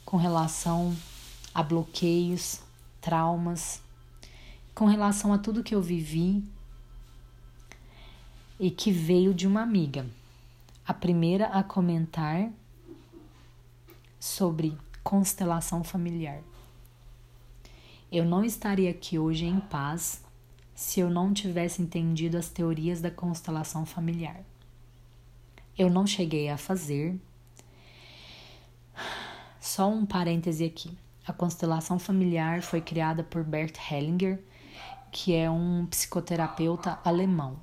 com 0.04 0.18
relação 0.18 0.96
a 1.54 1.64
bloqueios, 1.64 2.62
traumas, 3.00 3.82
com 4.76 4.86
relação 4.86 5.34
a 5.34 5.38
tudo 5.38 5.64
que 5.64 5.74
eu 5.74 5.82
vivi 5.82 6.44
e 8.60 8.70
que 8.70 8.92
veio 8.92 9.34
de 9.34 9.48
uma 9.48 9.62
amiga. 9.62 10.06
A 10.86 10.94
primeira 10.94 11.48
a 11.48 11.64
comentar 11.64 12.50
sobre 14.20 14.78
constelação 15.04 15.84
familiar. 15.84 16.42
Eu 18.12 18.26
não 18.26 18.44
estaria 18.44 18.90
aqui 18.90 19.18
hoje 19.18 19.46
em 19.46 19.60
paz 19.60 20.22
se 20.80 21.02
eu 21.02 21.10
não 21.10 21.34
tivesse 21.34 21.82
entendido 21.82 22.38
as 22.38 22.48
teorias 22.48 23.02
da 23.02 23.12
constelação 23.12 23.86
familiar. 23.86 24.46
Eu 25.78 25.90
não 25.90 26.08
cheguei 26.08 26.48
a 26.48 26.58
fazer. 26.58 27.20
Só 29.60 29.90
um 29.90 30.06
parêntese 30.06 30.64
aqui. 30.64 30.98
A 31.28 31.34
constelação 31.34 32.00
familiar 32.00 32.62
foi 32.62 32.80
criada 32.80 33.26
por 33.26 33.44
Bert 33.44 33.76
Hellinger, 33.92 34.42
que 35.12 35.36
é 35.36 35.52
um 35.52 35.86
psicoterapeuta 35.86 36.98
alemão. 37.04 37.60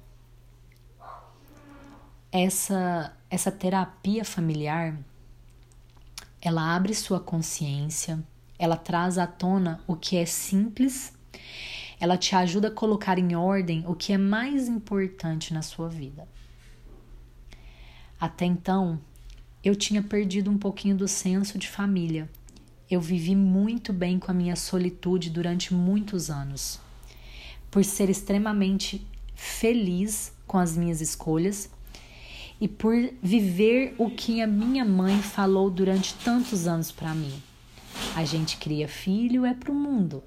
Essa 2.31 3.17
essa 3.31 3.51
terapia 3.51 4.27
familiar 4.27 4.95
ela 6.39 6.77
abre 6.77 6.95
sua 6.95 7.19
consciência, 7.19 8.23
ela 8.59 8.77
traz 8.77 9.17
à 9.17 9.27
tona 9.27 9.81
o 9.87 9.97
que 9.97 10.19
é 10.19 10.27
simples, 10.27 11.16
ela 11.99 12.17
te 12.17 12.35
ajuda 12.35 12.69
a 12.69 12.71
colocar 12.71 13.19
em 13.19 13.35
ordem 13.35 13.85
o 13.87 13.95
que 13.95 14.13
é 14.13 14.19
mais 14.19 14.69
importante 14.69 15.53
na 15.55 15.63
sua 15.63 15.89
vida. 15.89 16.29
Até 18.21 18.45
então, 18.45 19.01
eu 19.63 19.75
tinha 19.75 20.03
perdido 20.03 20.51
um 20.51 20.59
pouquinho 20.59 20.97
do 20.97 21.09
senso 21.09 21.59
de 21.59 21.69
família 21.69 22.29
eu 22.89 23.01
vivi 23.01 23.35
muito 23.35 23.93
bem 23.93 24.19
com 24.19 24.31
a 24.31 24.35
minha 24.35 24.55
solitude 24.55 25.29
durante 25.29 25.75
muitos 25.75 26.31
anos. 26.31 26.79
Por 27.69 27.85
ser 27.85 28.09
extremamente 28.09 29.05
feliz 29.35 30.33
com 30.47 30.57
as 30.57 30.77
minhas 30.77 31.01
escolhas 31.01 31.69
e 32.61 32.69
por 32.69 32.95
viver 33.21 33.95
o 33.99 34.09
que 34.09 34.41
a 34.41 34.47
minha 34.47 34.85
mãe 34.85 35.21
falou 35.21 35.69
durante 35.69 36.15
tantos 36.15 36.67
anos 36.69 36.93
para 36.93 37.13
mim. 37.13 37.43
A 38.15 38.25
gente 38.25 38.57
cria 38.57 38.87
filho 38.87 39.45
é 39.45 39.53
para 39.53 39.73
o 39.73 39.75
mundo. 39.75 40.23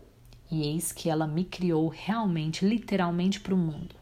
E 0.52 0.64
eis 0.64 0.92
que 0.92 1.10
ela 1.10 1.28
me 1.28 1.46
criou 1.46 1.88
realmente, 1.88 2.66
literalmente 2.66 3.40
para 3.40 3.54
o 3.54 3.58
mundo. 3.58 3.96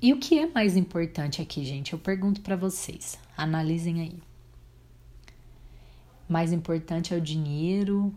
E 0.00 0.12
o 0.12 0.18
que 0.18 0.38
é 0.38 0.46
mais 0.46 0.76
importante 0.76 1.40
aqui, 1.40 1.64
gente? 1.64 1.94
Eu 1.94 1.98
pergunto 1.98 2.42
para 2.42 2.56
vocês. 2.56 3.18
Analisem 3.34 4.02
aí. 4.02 4.22
Mais 6.28 6.52
importante 6.52 7.14
é 7.14 7.16
o 7.16 7.20
dinheiro, 7.20 8.14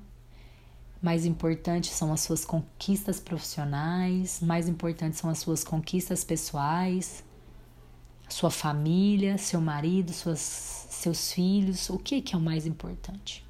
mais 1.02 1.26
importante 1.26 1.88
são 1.88 2.12
as 2.12 2.20
suas 2.20 2.44
conquistas 2.44 3.22
profissionais, 3.22 4.42
mais 4.42 4.68
importante 4.68 5.16
são 5.16 5.30
as 5.30 5.40
suas 5.40 5.64
conquistas 5.64 6.26
pessoais, 6.26 7.24
sua 8.28 8.52
família, 8.52 9.38
seu 9.38 9.62
marido, 9.62 10.12
suas, 10.12 10.40
seus 10.40 11.32
filhos. 11.32 11.90
O 11.90 11.98
que, 11.98 12.22
que 12.22 12.36
é 12.36 12.38
o 12.38 12.42
mais 12.42 12.68
importante? 12.68 13.47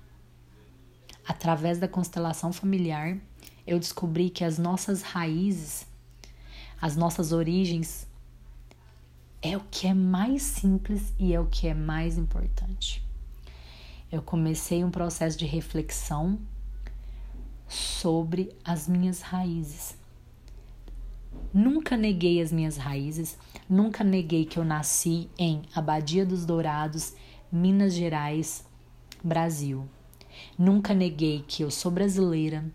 Através 1.27 1.77
da 1.77 1.87
constelação 1.87 2.53
familiar, 2.53 3.17
eu 3.65 3.77
descobri 3.79 4.29
que 4.29 4.43
as 4.43 4.57
nossas 4.57 5.01
raízes, 5.01 5.85
as 6.81 6.95
nossas 6.95 7.31
origens, 7.31 8.07
é 9.41 9.57
o 9.57 9.61
que 9.69 9.87
é 9.87 9.93
mais 9.93 10.41
simples 10.43 11.13
e 11.19 11.33
é 11.33 11.39
o 11.39 11.45
que 11.45 11.67
é 11.67 11.73
mais 11.73 12.17
importante 12.17 13.07
eu 14.11 14.21
comecei 14.21 14.83
um 14.83 14.91
processo 14.91 15.37
de 15.37 15.45
reflexão 15.45 16.39
sobre 17.67 18.55
as 18.63 18.87
minhas 18.87 19.21
raízes. 19.21 19.97
Nunca 21.53 21.97
neguei 21.97 22.41
as 22.41 22.51
minhas 22.51 22.77
raízes, 22.77 23.37
nunca 23.69 24.03
neguei 24.03 24.45
que 24.45 24.57
eu 24.57 24.63
nasci 24.63 25.29
em 25.37 25.63
Abadia 25.75 26.25
dos 26.25 26.45
Dourados, 26.45 27.13
Minas 27.51 27.93
Gerais, 27.93 28.65
Brasil. 29.23 29.87
Nunca 30.58 30.93
neguei 30.93 31.43
que 31.48 31.63
eu 31.63 31.70
sou 31.70 31.91
brasileira, 31.91 32.65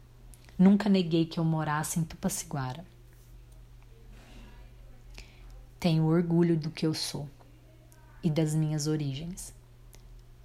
nunca 0.58 0.88
neguei 0.88 1.26
que 1.26 1.40
eu 1.40 1.44
morasse 1.44 1.98
em 1.98 2.04
Tupaciguara. 2.04 2.84
Tenho 5.80 6.04
orgulho 6.04 6.56
do 6.56 6.70
que 6.70 6.86
eu 6.86 6.94
sou 6.94 7.28
e 8.22 8.30
das 8.30 8.54
minhas 8.54 8.86
origens 8.86 9.52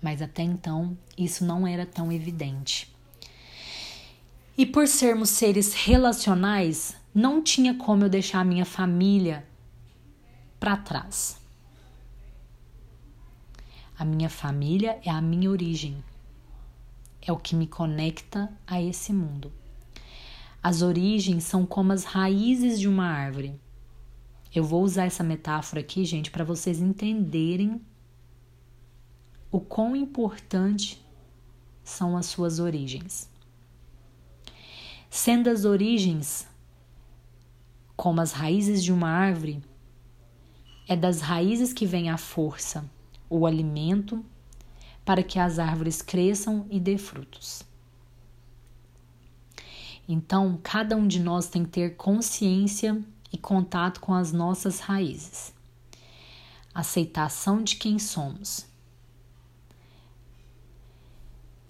mas 0.01 0.21
até 0.21 0.43
então 0.43 0.97
isso 1.17 1.45
não 1.45 1.65
era 1.65 1.85
tão 1.85 2.11
evidente. 2.11 2.93
E 4.57 4.65
por 4.65 4.87
sermos 4.87 5.29
seres 5.29 5.73
relacionais, 5.73 6.95
não 7.13 7.43
tinha 7.43 7.75
como 7.75 8.03
eu 8.03 8.09
deixar 8.09 8.39
a 8.39 8.45
minha 8.45 8.65
família 8.65 9.45
para 10.59 10.77
trás. 10.77 11.39
A 13.97 14.05
minha 14.05 14.29
família 14.29 14.99
é 15.03 15.09
a 15.09 15.21
minha 15.21 15.49
origem, 15.49 16.03
é 17.27 17.31
o 17.31 17.37
que 17.37 17.55
me 17.55 17.67
conecta 17.67 18.49
a 18.65 18.81
esse 18.81 19.11
mundo. 19.11 19.51
As 20.63 20.81
origens 20.81 21.43
são 21.43 21.65
como 21.65 21.91
as 21.91 22.05
raízes 22.05 22.79
de 22.79 22.87
uma 22.87 23.05
árvore. 23.05 23.59
Eu 24.55 24.63
vou 24.63 24.81
usar 24.81 25.05
essa 25.05 25.23
metáfora 25.23 25.81
aqui, 25.81 26.05
gente, 26.05 26.31
para 26.31 26.43
vocês 26.43 26.79
entenderem 26.79 27.81
o 29.51 29.59
quão 29.59 29.95
importante 29.95 31.05
são 31.83 32.17
as 32.17 32.25
suas 32.25 32.59
origens. 32.59 33.29
Sendo 35.09 35.49
as 35.49 35.65
origens 35.65 36.47
como 37.95 38.21
as 38.21 38.31
raízes 38.31 38.83
de 38.83 38.91
uma 38.91 39.09
árvore, 39.09 39.63
é 40.87 40.95
das 40.95 41.19
raízes 41.19 41.73
que 41.73 41.85
vem 41.85 42.09
a 42.09 42.17
força, 42.17 42.89
o 43.29 43.45
alimento, 43.45 44.23
para 45.07 45.23
que 45.23 45.39
as 45.39 45.57
árvores 45.57 46.01
cresçam 46.01 46.67
e 46.69 46.81
dê 46.81 46.97
frutos. 46.97 47.63
Então, 50.05 50.59
cada 50.61 50.97
um 50.97 51.07
de 51.07 51.21
nós 51.21 51.47
tem 51.47 51.63
que 51.63 51.71
ter 51.71 51.95
consciência 51.95 53.01
e 53.31 53.37
contato 53.37 54.01
com 54.01 54.13
as 54.13 54.33
nossas 54.33 54.81
raízes. 54.81 55.53
Aceitação 56.75 57.63
de 57.63 57.77
quem 57.77 57.97
somos 57.97 58.67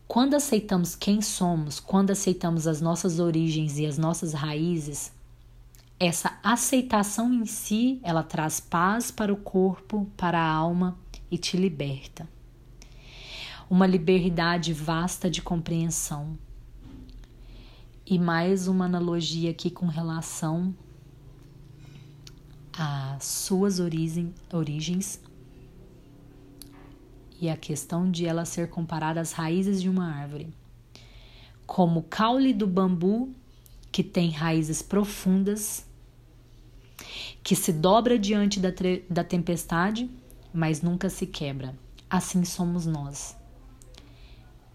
quando 0.07 0.35
aceitamos 0.35 0.95
quem 0.95 1.21
somos, 1.21 1.81
quando 1.81 2.11
aceitamos 2.11 2.65
as 2.65 2.79
nossas 2.79 3.19
origens 3.19 3.77
e 3.77 3.85
as 3.85 3.97
nossas 3.97 4.33
raízes, 4.33 5.11
essa 5.99 6.39
aceitação 6.41 7.33
em 7.33 7.45
si, 7.45 7.99
ela 8.01 8.23
traz 8.23 8.59
paz 8.61 9.11
para 9.11 9.33
o 9.33 9.37
corpo, 9.37 10.09
para 10.15 10.39
a 10.39 10.49
alma 10.49 10.97
e 11.29 11.37
te 11.37 11.57
liberta. 11.57 12.27
Uma 13.69 13.85
liberdade 13.85 14.71
vasta 14.71 15.29
de 15.29 15.41
compreensão. 15.41 16.37
E 18.05 18.17
mais 18.17 18.65
uma 18.65 18.85
analogia 18.85 19.51
aqui 19.51 19.69
com 19.69 19.87
relação 19.87 20.73
às 22.71 23.25
suas 23.25 23.79
origens 23.79 25.19
e 27.41 27.49
a 27.49 27.57
questão 27.57 28.09
de 28.09 28.25
ela 28.25 28.45
ser 28.45 28.69
comparada 28.69 29.19
às 29.19 29.33
raízes 29.33 29.81
de 29.81 29.89
uma 29.89 30.07
árvore. 30.09 30.47
Como 31.65 31.99
o 31.99 32.03
caule 32.03 32.53
do 32.53 32.65
bambu, 32.65 33.33
que 33.91 34.01
tem 34.01 34.29
raízes 34.29 34.81
profundas, 34.81 35.85
que 37.43 37.53
se 37.53 37.73
dobra 37.73 38.17
diante 38.17 38.61
da, 38.61 38.69
da 39.09 39.25
tempestade, 39.25 40.09
mas 40.53 40.81
nunca 40.81 41.09
se 41.09 41.27
quebra. 41.27 41.77
Assim 42.09 42.45
somos 42.45 42.85
nós. 42.85 43.35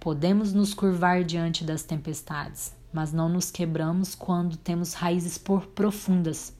Podemos 0.03 0.53
nos 0.53 0.75
curvar 0.75 1.23
diante 1.23 1.62
das 1.62 1.85
tempestades, 1.85 2.75
mas 2.93 3.12
não 3.12 3.29
nos 3.29 3.53
quebramos 3.53 4.17
quando 4.17 4.57
temos 4.57 4.95
raízes 4.95 5.38
por 5.38 5.67
profundas, 5.67 6.53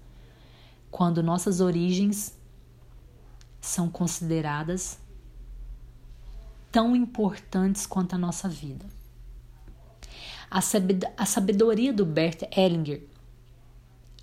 quando 0.93 1.25
nossas 1.25 1.61
origens 1.61 2.39
são 3.61 3.89
consideradas 3.89 4.97
tão 6.71 6.95
importantes 6.95 7.85
quanto 7.85 8.15
a 8.15 8.19
nossa 8.19 8.49
vida. 8.49 8.87
A 10.49 11.27
sabedoria 11.27 11.93
do 11.93 12.07
Bert 12.07 12.45
Hellinger 12.57 13.03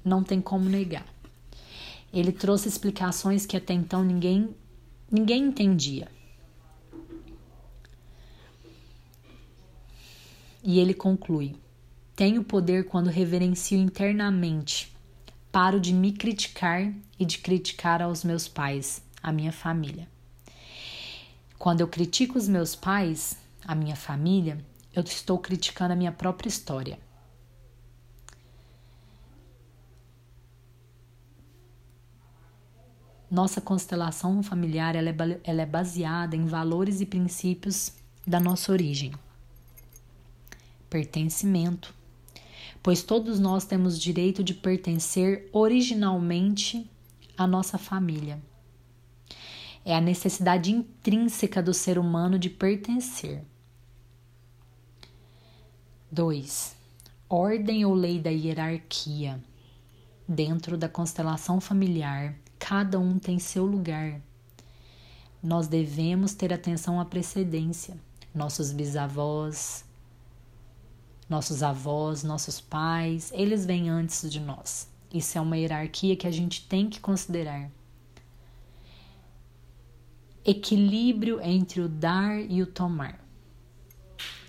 não 0.01 0.23
tem 0.23 0.39
como 0.39 0.69
negar. 0.69 1.05
Ele 2.13 2.31
trouxe 2.31 2.69
explicações 2.69 3.45
que 3.45 3.57
até 3.57 3.73
então 3.73 4.01
ninguém, 4.01 4.55
ninguém 5.11 5.43
entendia. 5.43 6.07
E 10.71 10.77
ele 10.77 10.93
conclui: 10.93 11.55
Tenho 12.15 12.43
poder 12.43 12.85
quando 12.85 13.09
reverencio 13.09 13.75
internamente. 13.75 14.95
Paro 15.51 15.79
de 15.79 15.91
me 15.91 16.11
criticar 16.11 16.93
e 17.17 17.25
de 17.25 17.39
criticar 17.39 18.03
aos 18.03 18.23
meus 18.23 18.47
pais, 18.47 19.01
a 19.23 19.31
minha 19.31 19.51
família. 19.51 20.07
Quando 21.57 21.81
eu 21.81 21.87
critico 21.87 22.37
os 22.37 22.47
meus 22.47 22.75
pais, 22.75 23.35
a 23.65 23.73
minha 23.73 23.95
família, 23.95 24.63
eu 24.93 25.01
estou 25.01 25.39
criticando 25.39 25.93
a 25.93 25.95
minha 25.95 26.11
própria 26.11 26.49
história. 26.49 26.99
Nossa 33.31 33.59
constelação 33.59 34.43
familiar 34.43 34.95
ela 34.95 35.09
é, 35.09 35.15
é 35.43 35.65
baseada 35.65 36.35
em 36.35 36.45
valores 36.45 37.01
e 37.01 37.07
princípios 37.07 37.91
da 38.27 38.39
nossa 38.39 38.71
origem. 38.71 39.11
Pertencimento, 40.89 41.93
pois 42.81 43.03
todos 43.03 43.39
nós 43.39 43.65
temos 43.65 43.99
direito 43.99 44.43
de 44.43 44.53
pertencer 44.53 45.49
originalmente 45.53 46.89
à 47.37 47.45
nossa 47.45 47.77
família. 47.77 48.41
É 49.85 49.95
a 49.95 50.01
necessidade 50.01 50.71
intrínseca 50.71 51.61
do 51.61 51.73
ser 51.73 51.97
humano 51.97 52.37
de 52.39 52.49
pertencer. 52.49 53.43
2. 56.11 56.75
Ordem 57.29 57.85
ou 57.85 57.93
lei 57.93 58.19
da 58.19 58.29
hierarquia. 58.29 59.41
Dentro 60.27 60.77
da 60.77 60.89
constelação 60.89 61.61
familiar, 61.61 62.35
Cada 62.59 62.99
um 62.99 63.17
tem 63.17 63.39
seu 63.39 63.65
lugar. 63.65 64.21
Nós 65.41 65.67
devemos 65.67 66.33
ter 66.33 66.53
atenção 66.53 66.99
à 66.99 67.05
precedência. 67.05 67.97
Nossos 68.35 68.73
bisavós, 68.73 69.85
nossos 71.29 71.61
avós, 71.61 72.23
nossos 72.23 72.59
pais, 72.59 73.31
eles 73.35 73.65
vêm 73.65 73.89
antes 73.89 74.29
de 74.29 74.39
nós. 74.39 74.89
Isso 75.13 75.37
é 75.37 75.41
uma 75.41 75.57
hierarquia 75.57 76.15
que 76.15 76.25
a 76.25 76.31
gente 76.31 76.67
tem 76.67 76.89
que 76.89 76.99
considerar. 76.99 77.69
Equilíbrio 80.43 81.39
entre 81.41 81.81
o 81.81 81.87
dar 81.87 82.39
e 82.39 82.61
o 82.63 82.65
tomar. 82.65 83.23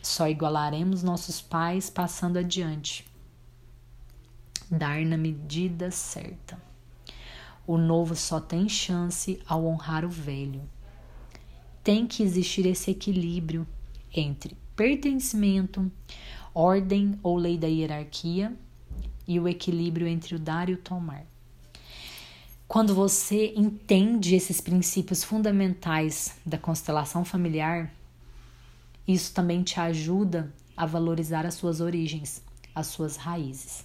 Só 0.02 0.26
igualaremos 0.28 1.02
nossos 1.02 1.40
pais 1.40 1.90
passando 1.90 2.38
adiante. 2.38 3.06
Dar 4.70 5.04
na 5.04 5.18
medida 5.18 5.90
certa. 5.90 6.60
O 7.66 7.76
novo 7.76 8.16
só 8.16 8.40
tem 8.40 8.68
chance 8.68 9.40
ao 9.46 9.66
honrar 9.66 10.04
o 10.04 10.08
velho. 10.08 10.62
Tem 11.84 12.06
que 12.06 12.22
existir 12.22 12.66
esse 12.66 12.90
equilíbrio 12.90 13.66
entre 14.12 14.56
pertencimento, 14.74 15.90
ordem 16.54 17.18
ou 17.22 17.36
lei 17.36 17.56
da 17.56 17.66
hierarquia 17.66 18.56
e 19.26 19.38
o 19.38 19.48
equilíbrio 19.48 20.06
entre 20.06 20.34
o 20.34 20.38
dar 20.38 20.68
e 20.68 20.74
o 20.74 20.78
tomar. 20.78 21.24
Quando 22.66 22.94
você 22.94 23.52
entende 23.56 24.34
esses 24.34 24.60
princípios 24.60 25.24
fundamentais 25.24 26.36
da 26.46 26.56
constelação 26.56 27.24
familiar, 27.24 27.92
isso 29.06 29.34
também 29.34 29.62
te 29.62 29.80
ajuda 29.80 30.52
a 30.76 30.86
valorizar 30.86 31.44
as 31.44 31.54
suas 31.54 31.80
origens, 31.80 32.42
as 32.74 32.86
suas 32.86 33.16
raízes. 33.16 33.84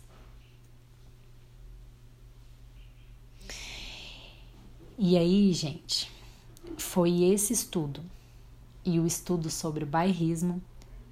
E 4.98 5.18
aí, 5.18 5.52
gente, 5.52 6.12
foi 6.78 7.24
esse 7.24 7.52
estudo 7.52 8.02
e 8.86 9.00
o 9.00 9.06
estudo 9.06 9.50
sobre 9.50 9.84
o 9.84 9.88
bairrismo 9.88 10.62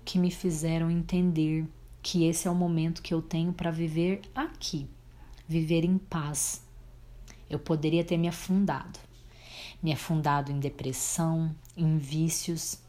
que 0.05 0.19
me 0.19 0.31
fizeram 0.31 0.91
entender 0.91 1.67
que 2.01 2.25
esse 2.25 2.47
é 2.47 2.51
o 2.51 2.55
momento 2.55 3.01
que 3.01 3.13
eu 3.13 3.21
tenho 3.21 3.53
para 3.53 3.71
viver 3.71 4.21
aqui, 4.35 4.87
viver 5.47 5.85
em 5.85 5.97
paz. 5.97 6.61
Eu 7.49 7.59
poderia 7.59 8.03
ter 8.03 8.17
me 8.17 8.27
afundado, 8.27 8.99
me 9.81 9.93
afundado 9.93 10.51
em 10.51 10.59
depressão, 10.59 11.55
em 11.77 11.97
vícios 11.97 12.79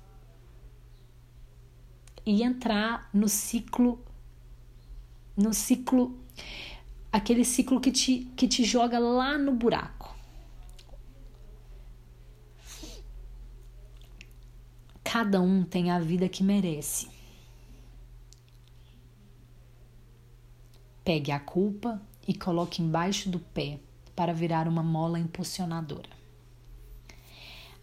e 2.26 2.42
entrar 2.42 3.08
no 3.12 3.28
ciclo 3.28 4.02
no 5.36 5.52
ciclo 5.52 6.16
aquele 7.10 7.44
ciclo 7.44 7.80
que 7.80 7.90
te, 7.90 8.32
que 8.36 8.46
te 8.46 8.64
joga 8.64 8.98
lá 8.98 9.36
no 9.36 9.52
buraco 9.52 10.03
Cada 15.14 15.40
um 15.40 15.62
tem 15.62 15.92
a 15.92 16.00
vida 16.00 16.28
que 16.28 16.42
merece. 16.42 17.06
Pegue 21.04 21.30
a 21.30 21.38
culpa 21.38 22.02
e 22.26 22.34
coloque 22.34 22.82
embaixo 22.82 23.30
do 23.30 23.38
pé 23.38 23.78
para 24.16 24.34
virar 24.34 24.66
uma 24.66 24.82
mola 24.82 25.16
impulsionadora. 25.16 26.10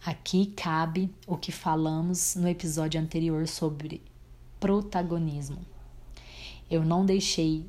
Aqui 0.04 0.52
cabe 0.54 1.10
o 1.26 1.38
que 1.38 1.50
falamos 1.50 2.34
no 2.34 2.46
episódio 2.46 3.00
anterior 3.00 3.48
sobre 3.48 4.02
protagonismo. 4.60 5.64
Eu 6.70 6.84
não 6.84 7.06
deixei 7.06 7.64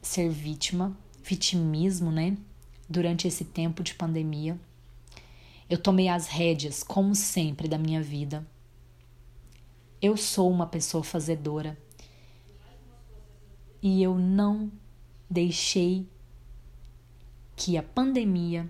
ser 0.00 0.30
vítima, 0.30 0.96
vitimismo, 1.22 2.10
né? 2.10 2.38
Durante 2.88 3.28
esse 3.28 3.44
tempo 3.44 3.82
de 3.82 3.94
pandemia. 3.94 4.58
Eu 5.68 5.76
tomei 5.76 6.08
as 6.08 6.26
rédeas, 6.26 6.82
como 6.82 7.14
sempre, 7.14 7.68
da 7.68 7.76
minha 7.76 8.00
vida 8.02 8.46
eu 10.04 10.18
sou 10.18 10.50
uma 10.50 10.66
pessoa 10.66 11.02
fazedora 11.02 11.78
e 13.80 14.02
eu 14.02 14.18
não 14.18 14.70
deixei 15.30 16.06
que 17.56 17.78
a 17.78 17.82
pandemia 17.82 18.68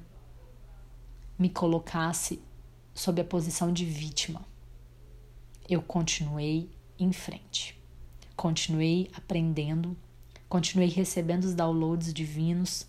me 1.36 1.48
colocasse 1.48 2.40
sob 2.94 3.20
a 3.20 3.24
posição 3.24 3.72
de 3.72 3.84
vítima. 3.84 4.46
Eu 5.68 5.82
continuei 5.82 6.70
em 7.00 7.12
frente. 7.12 7.82
Continuei 8.36 9.10
aprendendo, 9.12 9.96
continuei 10.48 10.88
recebendo 10.88 11.46
os 11.46 11.54
downloads 11.54 12.14
divinos 12.14 12.86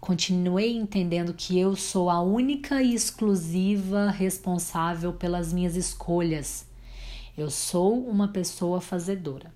Continuei 0.00 0.74
entendendo 0.74 1.34
que 1.34 1.58
eu 1.58 1.76
sou 1.76 2.08
a 2.08 2.22
única 2.22 2.82
e 2.82 2.94
exclusiva 2.94 4.10
responsável 4.10 5.12
pelas 5.12 5.52
minhas 5.52 5.76
escolhas. 5.76 6.66
Eu 7.36 7.50
sou 7.50 8.02
uma 8.08 8.28
pessoa 8.28 8.80
fazedora. 8.80 9.52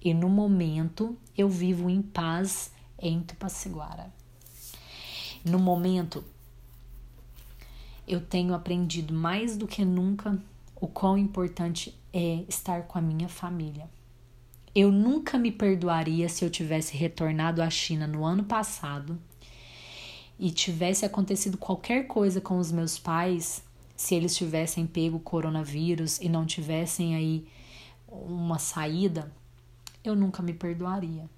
E 0.00 0.14
no 0.14 0.28
momento 0.28 1.18
eu 1.36 1.48
vivo 1.48 1.90
em 1.90 2.00
paz 2.00 2.70
em 3.00 3.20
Tupaciguara. 3.20 4.12
No 5.44 5.58
momento 5.58 6.22
eu 8.06 8.20
tenho 8.20 8.54
aprendido 8.54 9.12
mais 9.12 9.56
do 9.56 9.66
que 9.66 9.84
nunca 9.84 10.40
o 10.76 10.86
quão 10.86 11.18
importante 11.18 11.92
é 12.12 12.44
estar 12.48 12.82
com 12.82 12.96
a 12.96 13.02
minha 13.02 13.28
família. 13.28 13.90
Eu 14.72 14.92
nunca 14.92 15.36
me 15.36 15.50
perdoaria 15.50 16.28
se 16.28 16.44
eu 16.44 16.50
tivesse 16.50 16.96
retornado 16.96 17.60
à 17.60 17.68
China 17.68 18.06
no 18.06 18.24
ano 18.24 18.44
passado 18.44 19.18
e 20.38 20.50
tivesse 20.50 21.04
acontecido 21.04 21.58
qualquer 21.58 22.06
coisa 22.06 22.40
com 22.40 22.58
os 22.58 22.70
meus 22.70 22.98
pais, 22.98 23.62
se 23.96 24.14
eles 24.14 24.36
tivessem 24.36 24.86
pego 24.86 25.18
coronavírus 25.18 26.20
e 26.20 26.28
não 26.28 26.46
tivessem 26.46 27.16
aí 27.16 27.48
uma 28.06 28.58
saída, 28.58 29.32
eu 30.04 30.14
nunca 30.14 30.42
me 30.42 30.52
perdoaria. 30.52 31.28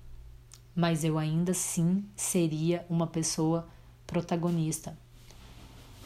Mas 0.76 1.02
eu 1.02 1.18
ainda 1.18 1.52
assim 1.52 2.04
seria 2.14 2.84
uma 2.88 3.06
pessoa 3.06 3.66
protagonista, 4.06 4.96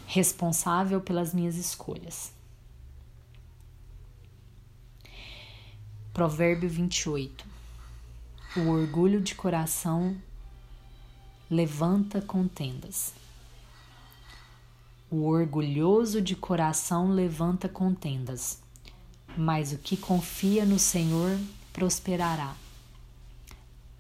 responsável 0.07 1.01
pelas 1.01 1.35
minhas 1.35 1.57
escolhas. 1.57 2.33
Provérbio 6.13 6.69
28 6.69 7.45
O 8.57 8.69
orgulho 8.69 9.21
de 9.21 9.35
coração 9.35 10.17
levanta 11.55 12.21
contendas. 12.21 13.15
O 15.09 15.23
orgulhoso 15.23 16.21
de 16.21 16.35
coração 16.35 17.13
levanta 17.13 17.69
contendas, 17.69 18.59
mas 19.37 19.73
o 19.73 19.79
que 19.79 19.97
confia 19.97 20.65
no 20.65 20.81
Senhor 20.81 21.39
prosperará. 21.73 22.57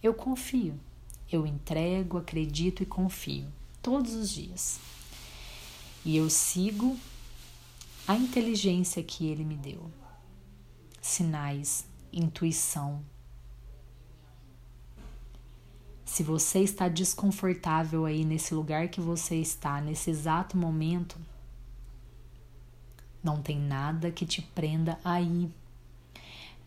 Eu 0.03 0.12
confio, 0.12 0.75
eu 1.31 1.47
entrego, 1.47 2.19
acredito 2.19 2.83
e 2.83 2.87
confio 2.87 3.47
todos 3.81 4.14
os 4.14 4.31
dias. 4.31 4.81
E 6.05 6.17
eu 6.17 6.29
sigo 6.29 6.99
a 8.09 8.17
inteligência 8.17 9.01
que 9.01 9.27
Ele 9.27 9.45
me 9.45 9.57
deu. 9.57 9.88
Sinais, 11.01 11.87
intuição. 12.12 13.01
Se 16.14 16.22
você 16.22 16.61
está 16.61 16.88
desconfortável 16.88 18.05
aí 18.07 18.24
nesse 18.24 18.55
lugar 18.55 18.87
que 18.87 19.00
você 19.00 19.35
está, 19.35 19.81
nesse 19.81 20.11
exato 20.11 20.57
momento, 20.57 21.16
não 23.20 23.42
tem 23.42 23.59
nada 23.59 24.12
que 24.12 24.24
te 24.24 24.40
prenda 24.40 24.96
aí. 25.05 25.50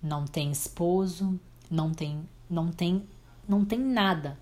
Não 0.03 0.25
tem 0.25 0.51
esposo, 0.51 1.39
não 1.71 1.93
tem, 1.93 2.27
não 2.49 2.73
tem, 2.73 3.07
não 3.47 3.63
tem 3.63 3.79
nada. 3.79 4.37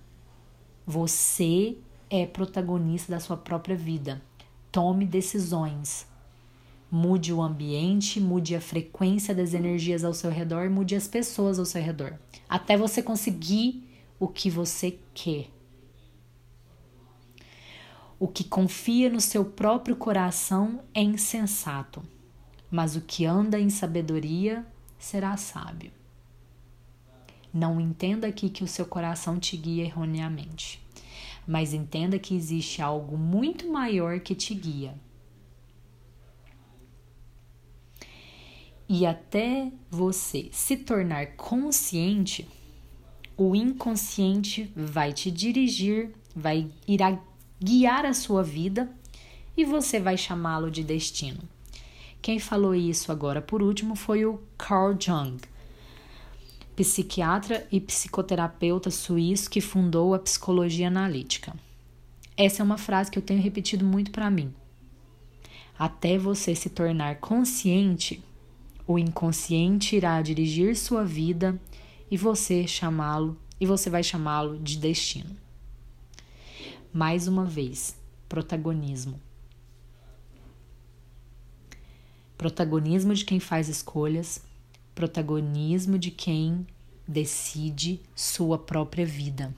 Você 0.84 1.78
é 2.10 2.26
protagonista 2.26 3.12
da 3.12 3.20
sua 3.20 3.36
própria 3.36 3.76
vida. 3.76 4.20
Tome 4.72 5.06
decisões. 5.06 6.04
Mude 6.90 7.32
o 7.32 7.40
ambiente, 7.40 8.18
mude 8.18 8.56
a 8.56 8.60
frequência 8.60 9.32
das 9.32 9.54
energias 9.54 10.02
ao 10.02 10.12
seu 10.12 10.32
redor, 10.32 10.68
mude 10.68 10.96
as 10.96 11.06
pessoas 11.06 11.60
ao 11.60 11.64
seu 11.64 11.80
redor, 11.80 12.18
até 12.48 12.76
você 12.76 13.00
conseguir 13.00 13.85
o 14.18 14.28
que 14.28 14.50
você 14.50 14.98
quer. 15.12 15.50
O 18.18 18.26
que 18.26 18.44
confia 18.44 19.10
no 19.10 19.20
seu 19.20 19.44
próprio 19.44 19.94
coração 19.94 20.82
é 20.94 21.02
insensato, 21.02 22.02
mas 22.70 22.96
o 22.96 23.02
que 23.02 23.26
anda 23.26 23.60
em 23.60 23.68
sabedoria 23.68 24.66
será 24.98 25.36
sábio. 25.36 25.92
Não 27.52 27.80
entenda 27.80 28.26
aqui 28.26 28.48
que 28.48 28.64
o 28.64 28.68
seu 28.68 28.86
coração 28.86 29.38
te 29.38 29.56
guia 29.56 29.84
erroneamente, 29.84 30.82
mas 31.46 31.74
entenda 31.74 32.18
que 32.18 32.34
existe 32.34 32.80
algo 32.80 33.18
muito 33.18 33.70
maior 33.70 34.20
que 34.20 34.34
te 34.34 34.54
guia. 34.54 34.94
E 38.88 39.04
até 39.04 39.72
você 39.90 40.48
se 40.52 40.76
tornar 40.76 41.34
consciente, 41.36 42.48
o 43.36 43.54
inconsciente 43.54 44.72
vai 44.74 45.12
te 45.12 45.30
dirigir, 45.30 46.10
vai 46.34 46.70
irá 46.88 47.18
guiar 47.60 48.06
a 48.06 48.14
sua 48.14 48.42
vida 48.42 48.90
e 49.56 49.64
você 49.64 50.00
vai 50.00 50.16
chamá-lo 50.16 50.70
de 50.70 50.82
destino. 50.82 51.40
Quem 52.22 52.38
falou 52.38 52.74
isso 52.74 53.12
agora 53.12 53.42
por 53.42 53.62
último 53.62 53.94
foi 53.94 54.24
o 54.24 54.40
Carl 54.56 54.96
Jung, 54.98 55.38
psiquiatra 56.74 57.66
e 57.70 57.80
psicoterapeuta 57.80 58.90
suíço 58.90 59.50
que 59.50 59.60
fundou 59.60 60.14
a 60.14 60.18
psicologia 60.18 60.88
analítica. 60.88 61.54
Essa 62.36 62.62
é 62.62 62.64
uma 62.64 62.78
frase 62.78 63.10
que 63.10 63.18
eu 63.18 63.22
tenho 63.22 63.40
repetido 63.40 63.84
muito 63.84 64.10
para 64.10 64.30
mim. 64.30 64.52
Até 65.78 66.18
você 66.18 66.54
se 66.54 66.70
tornar 66.70 67.16
consciente, 67.16 68.22
o 68.86 68.98
inconsciente 68.98 69.96
irá 69.96 70.20
dirigir 70.22 70.76
sua 70.76 71.04
vida 71.04 71.58
e 72.10 72.16
você 72.16 72.66
chamá-lo 72.66 73.36
e 73.60 73.66
você 73.66 73.88
vai 73.90 74.02
chamá-lo 74.02 74.58
de 74.58 74.76
destino. 74.78 75.36
Mais 76.92 77.26
uma 77.26 77.44
vez, 77.44 77.96
protagonismo. 78.28 79.20
Protagonismo 82.36 83.14
de 83.14 83.24
quem 83.24 83.40
faz 83.40 83.68
escolhas, 83.68 84.42
protagonismo 84.94 85.98
de 85.98 86.10
quem 86.10 86.66
decide 87.06 88.00
sua 88.14 88.58
própria 88.58 89.06
vida. 89.06 89.54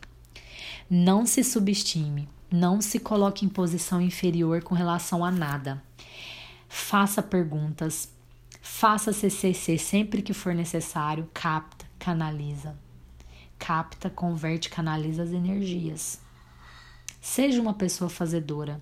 Não 0.88 1.26
se 1.26 1.42
subestime, 1.42 2.28
não 2.50 2.80
se 2.80 2.98
coloque 2.98 3.44
em 3.44 3.48
posição 3.48 4.00
inferior 4.00 4.62
com 4.62 4.74
relação 4.74 5.24
a 5.24 5.30
nada. 5.30 5.82
Faça 6.68 7.22
perguntas, 7.22 8.10
faça 8.60 9.12
CCC 9.12 9.78
sempre 9.78 10.22
que 10.22 10.32
for 10.32 10.54
necessário, 10.54 11.28
capta, 11.32 11.77
canaliza. 11.98 12.78
Capta, 13.58 14.08
converte, 14.08 14.70
canaliza 14.70 15.22
as 15.22 15.30
energias. 15.30 16.20
Seja 17.20 17.60
uma 17.60 17.74
pessoa 17.74 18.08
fazedora. 18.08 18.80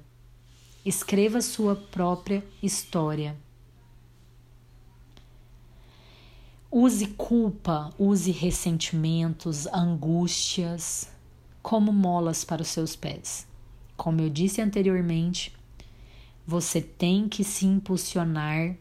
Escreva 0.85 1.40
sua 1.40 1.74
própria 1.74 2.44
história. 2.62 3.37
Use 6.70 7.07
culpa, 7.09 7.92
use 7.98 8.31
ressentimentos, 8.31 9.66
angústias 9.68 11.09
como 11.62 11.92
molas 11.92 12.44
para 12.44 12.62
os 12.62 12.68
seus 12.68 12.94
pés. 12.94 13.46
Como 13.96 14.20
eu 14.20 14.29
disse 14.29 14.61
anteriormente, 14.61 15.57
você 16.46 16.81
tem 16.81 17.29
que 17.29 17.42
se 17.42 17.66
impulsionar 17.66 18.76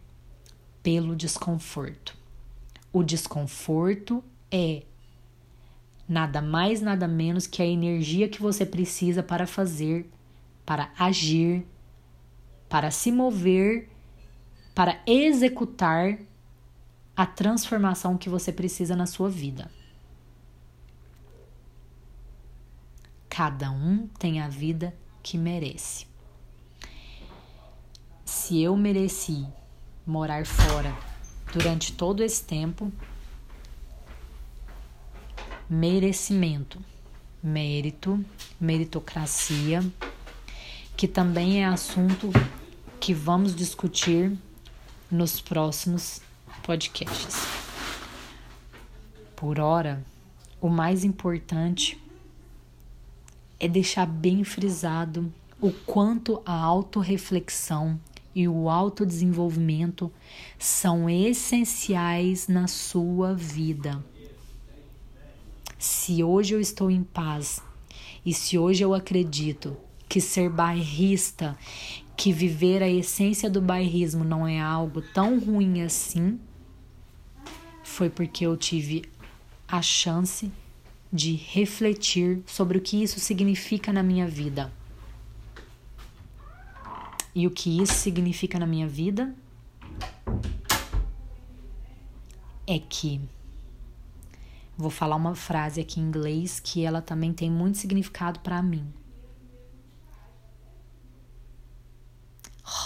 pelo 0.83 1.15
desconforto. 1.15 2.24
O 2.95 3.03
desconforto 3.03 4.23
é 4.49 4.83
nada 6.07 6.41
mais, 6.41 6.79
nada 6.79 7.09
menos 7.09 7.45
que 7.45 7.61
a 7.61 7.65
energia 7.65 8.29
que 8.29 8.41
você 8.41 8.65
precisa 8.65 9.21
para 9.21 9.45
fazer, 9.45 10.09
para 10.65 10.93
agir, 10.97 11.67
para 12.69 12.89
se 12.91 13.11
mover, 13.11 13.89
para 14.73 15.01
executar 15.05 16.17
a 17.17 17.25
transformação 17.25 18.17
que 18.17 18.29
você 18.29 18.49
precisa 18.49 18.95
na 18.95 19.05
sua 19.05 19.29
vida. 19.29 19.69
Cada 23.27 23.71
um 23.71 24.07
tem 24.17 24.39
a 24.39 24.47
vida 24.47 24.95
que 25.21 25.37
merece. 25.37 26.07
Se 28.23 28.61
eu 28.61 28.77
mereci 28.77 29.45
morar 30.07 30.45
fora 30.45 31.14
durante 31.55 31.93
todo 31.93 32.21
esse 32.21 32.43
tempo, 32.43 32.91
merecimento, 35.69 36.83
mérito, 37.41 38.23
meritocracia, 38.59 39.81
que 40.97 41.07
também 41.07 41.63
é 41.63 41.65
assunto 41.65 42.29
que 42.99 43.13
vamos 43.13 43.55
discutir 43.55 44.37
nos 45.09 45.39
próximos 45.39 46.21
podcasts. 46.61 47.37
Por 49.33 49.57
hora, 49.57 50.03
o 50.59 50.67
mais 50.67 51.05
importante 51.05 51.97
é 53.57 53.69
deixar 53.69 54.05
bem 54.05 54.43
frisado 54.43 55.31
o 55.61 55.71
quanto 55.71 56.41
a 56.45 56.53
autorreflexão 56.53 57.97
e 58.35 58.47
o 58.47 58.69
autodesenvolvimento 58.69 60.11
são 60.59 61.09
essenciais 61.09 62.49
na 62.49 62.67
sua 62.67 63.33
vida. 63.33 64.03
Se 65.79 66.21
hoje 66.21 66.53
eu 66.53 66.59
estou 66.59 66.91
em 66.91 67.03
paz 67.03 67.61
e 68.25 68.33
se 68.33 68.57
hoje 68.57 68.83
eu 68.83 68.93
acredito 68.93 69.77
que 70.09 70.19
ser 70.19 70.49
bairrista, 70.49 71.57
que 72.17 72.33
viver 72.33 72.83
a 72.83 72.89
essência 72.89 73.49
do 73.49 73.61
bairrismo 73.61 74.23
não 74.23 74.45
é 74.45 74.59
algo 74.59 75.01
tão 75.01 75.39
ruim 75.39 75.81
assim, 75.81 76.39
foi 77.83 78.09
porque 78.09 78.45
eu 78.45 78.57
tive 78.57 79.05
a 79.67 79.81
chance 79.81 80.51
de 81.11 81.33
refletir 81.33 82.41
sobre 82.45 82.77
o 82.77 82.81
que 82.81 83.01
isso 83.01 83.19
significa 83.19 83.93
na 83.93 84.03
minha 84.03 84.27
vida. 84.27 84.71
E 87.35 87.45
o 87.45 87.51
que 87.51 87.81
isso 87.81 87.95
significa 87.95 88.57
na 88.57 88.65
minha 88.65 88.87
vida 88.87 89.35
é 92.65 92.79
que 92.79 93.19
vou 94.77 94.89
falar 94.89 95.17
uma 95.17 95.35
frase 95.35 95.81
aqui 95.81 95.99
em 95.99 96.03
inglês 96.03 96.61
que 96.61 96.85
ela 96.85 97.01
também 97.01 97.33
tem 97.33 97.51
muito 97.51 97.77
significado 97.77 98.39
para 98.39 98.61
mim. 98.61 98.87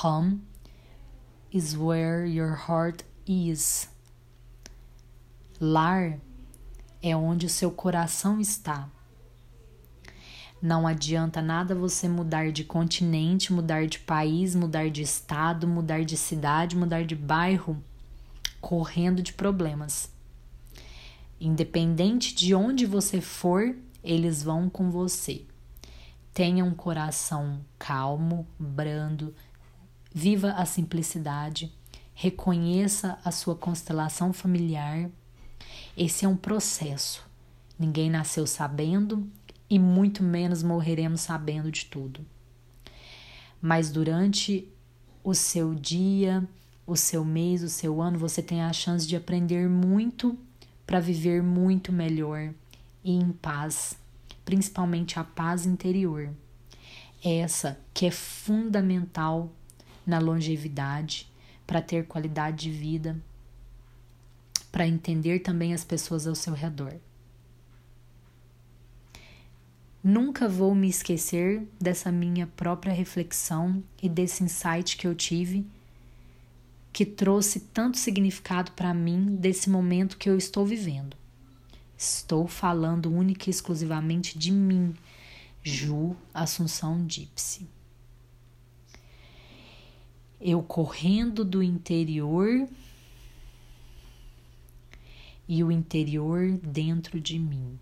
Home 0.04 0.42
is 1.54 1.76
where 1.76 2.28
your 2.28 2.58
heart 2.68 3.04
is. 3.28 3.88
Lar 5.62 6.20
é 7.04 7.16
onde 7.16 7.46
o 7.46 7.50
seu 7.50 7.70
coração 7.70 8.40
está. 8.40 8.90
Não 10.62 10.86
adianta 10.86 11.42
nada 11.42 11.74
você 11.74 12.08
mudar 12.08 12.52
de 12.52 12.64
continente, 12.64 13.54
mudar 13.54 13.88
de 13.88 14.00
país, 14.00 14.54
mudar 14.54 14.90
de 14.90 15.02
estado, 15.02 15.68
mudar 15.68 16.04
de 16.04 16.18
cidade, 16.18 16.76
mudar 16.76 17.06
de 17.06 17.16
bairro, 17.16 17.82
correndo 18.60 19.22
de 19.22 19.34
problemas. 19.34 20.12
Independente 21.40 22.36
de 22.36 22.54
onde 22.54 22.86
você 22.86 23.22
for, 23.22 23.76
eles 24.04 24.44
vão 24.44 24.70
com 24.70 24.92
você. 24.92 25.46
Tenha 26.34 26.66
um 26.66 26.74
coração 26.74 27.62
calmo, 27.78 28.46
brando, 28.60 29.34
viva 30.14 30.52
a 30.52 30.66
simplicidade, 30.66 31.74
reconheça 32.14 33.18
a 33.24 33.32
sua 33.32 33.56
constelação 33.56 34.34
familiar 34.34 35.10
esse 36.00 36.24
é 36.24 36.28
um 36.28 36.36
processo. 36.38 37.22
Ninguém 37.78 38.10
nasceu 38.10 38.48
sabendo 38.48 39.30
e 39.70 39.78
muito 39.78 40.24
menos 40.24 40.64
morreremos 40.64 41.22
sabendo 41.22 41.72
de 41.72 41.86
tudo. 41.86 42.26
Mas 43.62 43.92
durante 43.92 44.68
o 45.24 45.34
seu 45.36 45.76
dia, 45.76 46.48
o 46.88 46.96
seu 46.96 47.24
mês, 47.24 47.62
o 47.62 47.70
seu 47.70 48.02
ano, 48.02 48.18
você 48.18 48.42
tem 48.42 48.62
a 48.62 48.74
chance 48.74 49.08
de 49.08 49.16
aprender 49.16 49.70
muito, 49.70 50.38
para 50.86 51.00
viver 51.00 51.44
muito 51.44 51.92
melhor 51.92 52.52
e 53.04 53.12
em 53.12 53.32
paz, 53.32 53.96
principalmente 54.44 55.20
a 55.20 55.24
paz 55.24 55.66
interior. 55.66 56.32
Essa 57.24 57.80
que 57.94 58.08
é 58.08 58.12
fundamental 58.12 59.52
na 60.04 60.18
longevidade, 60.18 61.32
para 61.68 61.80
ter 61.80 62.08
qualidade 62.08 62.64
de 62.64 62.72
vida, 62.72 63.16
para 64.72 64.88
entender 64.88 65.40
também 65.40 65.76
as 65.76 65.84
pessoas 65.84 66.26
ao 66.26 66.34
seu 66.34 66.54
redor. 66.54 66.96
Nunca 70.04 70.48
vou 70.48 70.74
me 70.74 70.88
esquecer 70.88 71.68
dessa 71.80 72.10
minha 72.10 72.48
própria 72.48 72.94
reflexão 72.94 73.84
e 74.02 74.08
desse 74.08 74.44
insight 74.44 74.96
que 74.96 75.06
eu 75.06 75.14
tive, 75.14 75.66
que 76.94 77.06
trouxe 77.06 77.60
tanto 77.60 77.98
significado 77.98 78.72
para 78.72 78.94
mim 78.94 79.36
desse 79.36 79.70
momento 79.70 80.18
que 80.18 80.30
eu 80.30 80.38
estou 80.38 80.66
vivendo. 80.66 81.18
Estou 81.98 82.48
falando 82.48 83.12
única 83.12 83.50
e 83.50 83.52
exclusivamente 83.52 84.40
de 84.40 84.54
mim, 84.54 84.96
Ju 85.62 86.16
Assunção 86.34 87.06
Dipsy. 87.06 87.68
Eu 90.40 90.64
correndo 90.64 91.44
do 91.44 91.62
interior 91.62 92.70
e 95.46 95.62
o 95.62 95.70
interior 95.70 96.58
dentro 96.64 97.20
de 97.20 97.38
mim. 97.38 97.78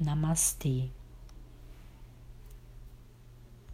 Namastê. 0.00 0.90